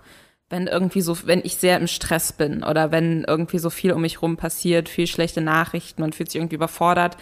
[0.49, 4.01] wenn irgendwie so, wenn ich sehr im Stress bin oder wenn irgendwie so viel um
[4.01, 7.17] mich rum passiert, viel schlechte Nachrichten und fühlt sich irgendwie überfordert,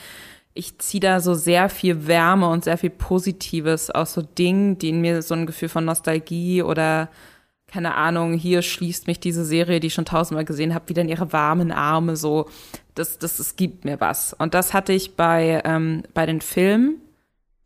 [0.57, 4.89] ich ziehe da so sehr viel Wärme und sehr viel Positives aus so Dingen, die
[4.89, 7.09] in mir so ein Gefühl von Nostalgie oder
[7.67, 11.09] keine Ahnung, hier schließt mich diese Serie, die ich schon tausendmal gesehen habe, wieder in
[11.09, 12.49] ihre warmen Arme so.
[12.95, 14.33] Das, das, es gibt mir was.
[14.33, 17.01] Und das hatte ich bei, ähm, bei den Filmen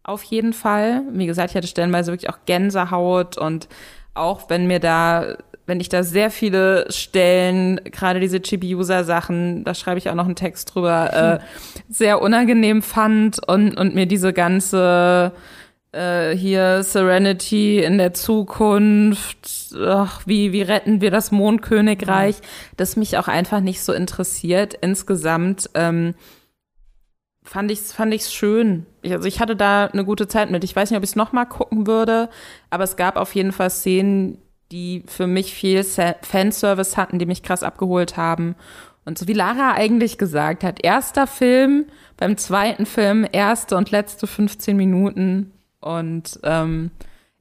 [0.04, 1.04] auf jeden Fall.
[1.12, 3.70] Wie gesagt, ich hatte stellenweise wirklich auch Gänsehaut und
[4.16, 5.38] auch wenn mir da
[5.72, 10.36] wenn ich da sehr viele Stellen, gerade diese Chibi-User-Sachen, da schreibe ich auch noch einen
[10.36, 11.40] Text drüber, äh,
[11.88, 15.32] sehr unangenehm fand und, und mir diese ganze
[15.94, 22.36] äh, hier Serenity in der Zukunft, ach, wie, wie retten wir das Mondkönigreich,
[22.76, 24.74] das mich auch einfach nicht so interessiert.
[24.82, 26.16] Insgesamt ähm,
[27.44, 28.88] fand ich's fand ich's schön.
[29.04, 30.66] Ich, also ich hatte da eine gute Zeit mit.
[30.66, 32.28] Ich weiß nicht, ob ich es noch mal gucken würde,
[32.70, 34.38] aber es gab auf jeden Fall Szenen,
[34.72, 38.56] die für mich viel Fanservice hatten, die mich krass abgeholt haben.
[39.06, 41.86] Und so wie Lara eigentlich gesagt hat, erster Film,
[42.18, 45.52] beim zweiten Film erste und letzte 15 Minuten.
[45.80, 46.92] Und ähm,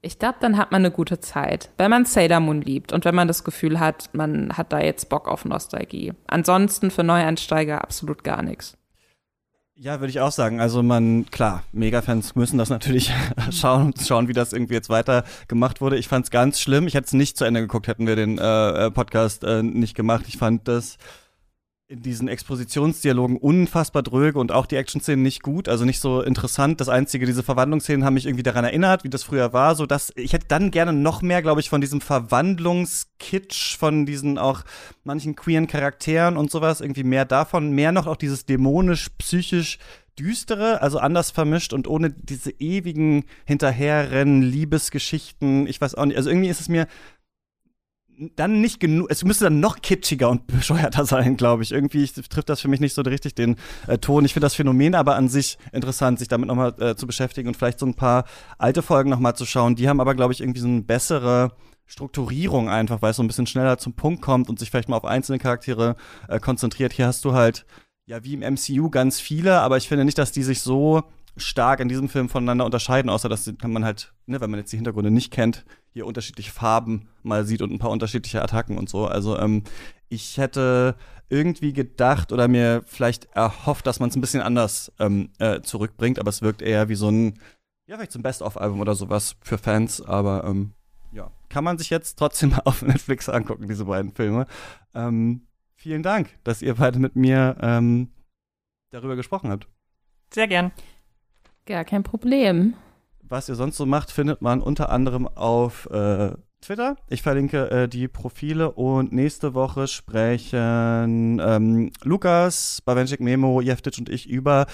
[0.02, 3.14] ich glaube, dann hat man eine gute Zeit, wenn man Sailor Moon liebt und wenn
[3.14, 6.14] man das Gefühl hat, man hat da jetzt Bock auf Nostalgie.
[6.26, 8.79] Ansonsten für Neueinsteiger absolut gar nichts.
[9.82, 10.60] Ja, würde ich auch sagen.
[10.60, 13.10] Also man, klar, Mega-Fans müssen das natürlich
[13.50, 15.96] schauen, schauen, wie das irgendwie jetzt weiter gemacht wurde.
[15.96, 16.86] Ich fand es ganz schlimm.
[16.86, 19.94] Ich hätte es nicht zu Ende geguckt, hätten wir den äh, äh Podcast äh, nicht
[19.94, 20.26] gemacht.
[20.28, 20.98] Ich fand das
[21.90, 26.80] in diesen Expositionsdialogen unfassbar dröge und auch die Action-Szenen nicht gut, also nicht so interessant.
[26.80, 30.12] Das Einzige, diese Verwandlungsszenen haben mich irgendwie daran erinnert, wie das früher war, so dass
[30.14, 34.62] ich hätte dann gerne noch mehr, glaube ich, von diesem Verwandlungskitsch, von diesen auch
[35.02, 39.78] manchen queeren Charakteren und sowas, irgendwie mehr davon, mehr noch auch dieses dämonisch, psychisch
[40.16, 46.30] düstere, also anders vermischt und ohne diese ewigen Hinterherrennen, Liebesgeschichten, ich weiß auch nicht, also
[46.30, 46.86] irgendwie ist es mir
[48.36, 51.72] dann nicht genug, es müsste dann noch kitschiger und bescheuerter sein, glaube ich.
[51.72, 53.56] Irgendwie trifft das für mich nicht so richtig den
[53.86, 54.24] äh, Ton.
[54.24, 57.56] Ich finde das Phänomen aber an sich interessant, sich damit nochmal äh, zu beschäftigen und
[57.56, 58.24] vielleicht so ein paar
[58.58, 59.74] alte Folgen nochmal zu schauen.
[59.74, 61.52] Die haben aber, glaube ich, irgendwie so eine bessere
[61.86, 64.96] Strukturierung einfach, weil es so ein bisschen schneller zum Punkt kommt und sich vielleicht mal
[64.96, 65.96] auf einzelne Charaktere
[66.28, 66.92] äh, konzentriert.
[66.92, 67.66] Hier hast du halt
[68.06, 71.02] ja wie im MCU ganz viele, aber ich finde nicht, dass die sich so
[71.36, 74.76] stark in diesem Film voneinander unterscheiden, außer dass man halt, ne, wenn man jetzt die
[74.76, 79.06] Hintergründe nicht kennt, hier unterschiedliche Farben mal sieht und ein paar unterschiedliche Attacken und so.
[79.06, 79.64] Also ähm,
[80.08, 80.96] ich hätte
[81.28, 86.18] irgendwie gedacht oder mir vielleicht erhofft, dass man es ein bisschen anders ähm, äh, zurückbringt,
[86.18, 87.38] aber es wirkt eher wie so ein,
[87.86, 90.72] ja, vielleicht so ein Best-of-Album oder sowas für Fans, aber ähm,
[91.12, 94.46] ja, kann man sich jetzt trotzdem mal auf Netflix angucken, diese beiden Filme.
[94.94, 98.10] Ähm, vielen Dank, dass ihr beide mit mir ähm,
[98.90, 99.68] darüber gesprochen habt.
[100.32, 100.72] Sehr gern.
[101.66, 102.74] Gar kein Problem.
[103.30, 106.96] Was ihr sonst so macht, findet man unter anderem auf äh, Twitter.
[107.08, 114.08] Ich verlinke äh, die Profile und nächste Woche sprechen ähm, Lukas, Bawenschik Memo, Jeftic und
[114.08, 114.66] ich über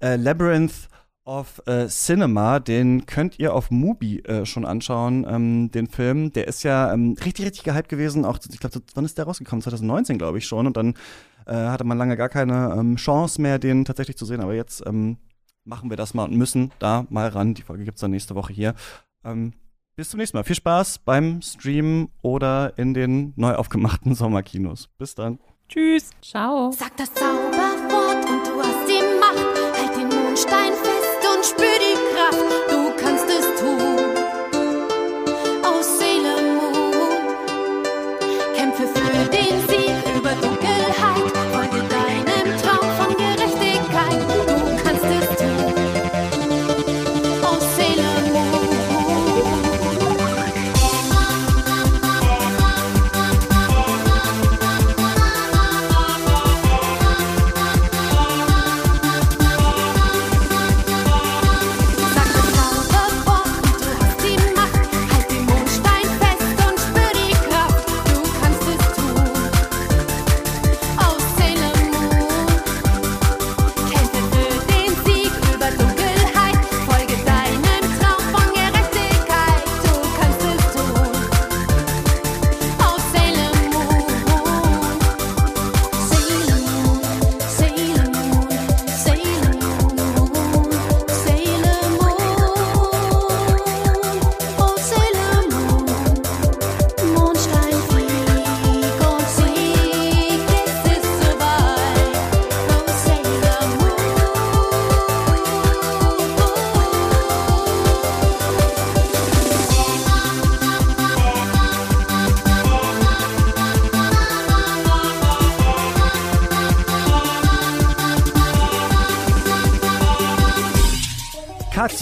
[0.00, 0.88] äh, Labyrinth
[1.24, 2.60] of äh, Cinema.
[2.60, 6.32] Den könnt ihr auf Mubi äh, schon anschauen, ähm, den Film.
[6.32, 8.24] Der ist ja ähm, richtig, richtig gehypt gewesen.
[8.24, 9.60] Auch, ich glaube, wann ist der rausgekommen?
[9.60, 10.68] 2019, glaube ich schon.
[10.68, 10.94] Und dann
[11.46, 14.40] äh, hatte man lange gar keine ähm, Chance mehr, den tatsächlich zu sehen.
[14.40, 15.18] Aber jetzt ähm,
[15.64, 17.54] machen wir das mal und müssen da mal ran.
[17.54, 18.74] Die Folge gibt es dann nächste Woche hier.
[19.24, 19.52] Ähm,
[19.96, 20.44] bis zum nächsten Mal.
[20.44, 24.88] Viel Spaß beim Streamen oder in den neu aufgemachten Sommerkinos.
[24.98, 25.38] Bis dann.
[25.68, 26.10] Tschüss.
[26.20, 26.72] Ciao.
[26.72, 29.78] Sag das Zauberwort und du hast die Macht.
[29.78, 31.73] Halt den Mondstein fest und spür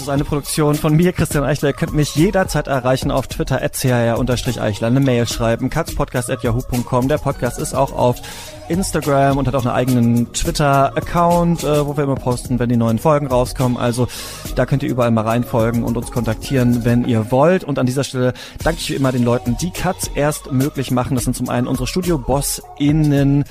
[0.03, 1.69] ist eine Produktion von mir, Christian Eichler.
[1.69, 7.07] Ihr könnt mich jederzeit erreichen auf Twitter, chr-eichler, eine Mail schreiben, katzpodcast.yahoo.com.
[7.07, 8.21] Der Podcast ist auch auf
[8.67, 12.99] Instagram und hat auch einen eigenen Twitter-Account, äh, wo wir immer posten, wenn die neuen
[12.99, 13.77] Folgen rauskommen.
[13.77, 14.07] Also
[14.55, 17.63] da könnt ihr überall mal reinfolgen und uns kontaktieren, wenn ihr wollt.
[17.63, 21.15] Und an dieser Stelle danke ich wie immer den Leuten, die Katz erst möglich machen.
[21.15, 23.45] Das sind zum einen unsere Studio-BossInnen,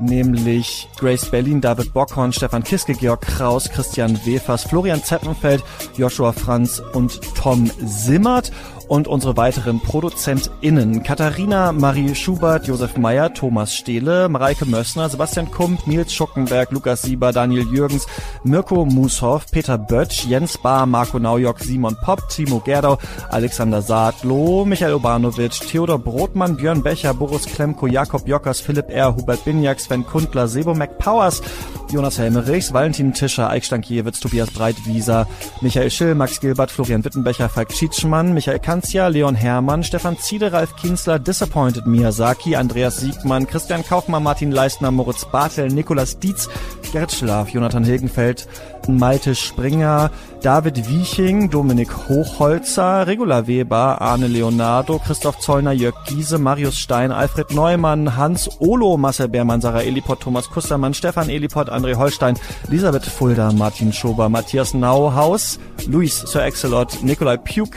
[0.00, 5.62] nämlich Grace Berlin, David Bockhorn, Stefan Kiske, Georg Kraus, Christian Wefers, Florian Zeppenfeld,
[5.96, 8.52] Joshua Franz und Tom Simmert
[8.88, 15.86] und unsere weiteren ProduzentInnen Katharina Marie Schubert, Josef Meyer, Thomas Stehle, Mareike Mössner, Sebastian Kump,
[15.86, 18.06] Nils Schuckenberg, Lukas Sieber, Daniel Jürgens,
[18.44, 22.98] Mirko Mushoff, Peter Böttsch, Jens Bahr, Marco Naujock, Simon Popp, Timo Gerdau,
[23.30, 29.44] Alexander Saatloh, Michael Obanovic, Theodor Brotmann, Björn Becher, Boris Klemko, Jakob Jockers, Philipp R., Hubert
[29.44, 31.42] Binjak, Sven Kundler, Sebo McPowers,
[31.90, 35.26] Jonas Helmerichs, Valentin Tischer, Eik Stankiewicz, Tobias Breitwieser,
[35.60, 40.76] Michael Schill, Max Gilbert, Florian Wittenbecher, Falk Schietschmann, Michael Kanzia, Leon Hermann, Stefan Ziede, Ralf
[40.76, 46.48] Kienzler, Disappointed Miyazaki, Andreas Siegmann, Christian Kaufmann, Martin Leistner, Moritz Bartel, Nikolas Dietz,
[46.92, 48.46] Gerrit Schlaf, Jonathan Hilgenfeld,
[48.86, 50.12] Malte Springer,
[50.42, 57.50] David Wieching, Dominik Hochholzer, Regula Weber, Arne Leonardo, Christoph Zollner, Jörg Giese, Marius Stein, Alfred
[57.50, 62.36] Neumann, Hans Olo, Marcel Beermann, Sarah Eliport, Thomas Kustermann, Stefan Eliport, André Holstein,
[62.68, 65.58] Elisabeth Fulda, Martin Schober, Matthias Nauhaus,
[65.88, 67.70] Luis Sir Excelot, Nikolai Puk,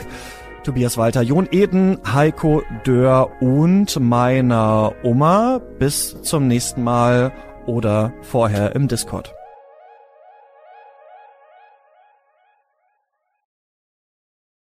[0.64, 5.60] Tobias Walter, Jon Eden, Heiko Dörr und meiner Oma.
[5.80, 7.32] Bis zum nächsten Mal
[7.66, 9.34] oder vorher im Discord.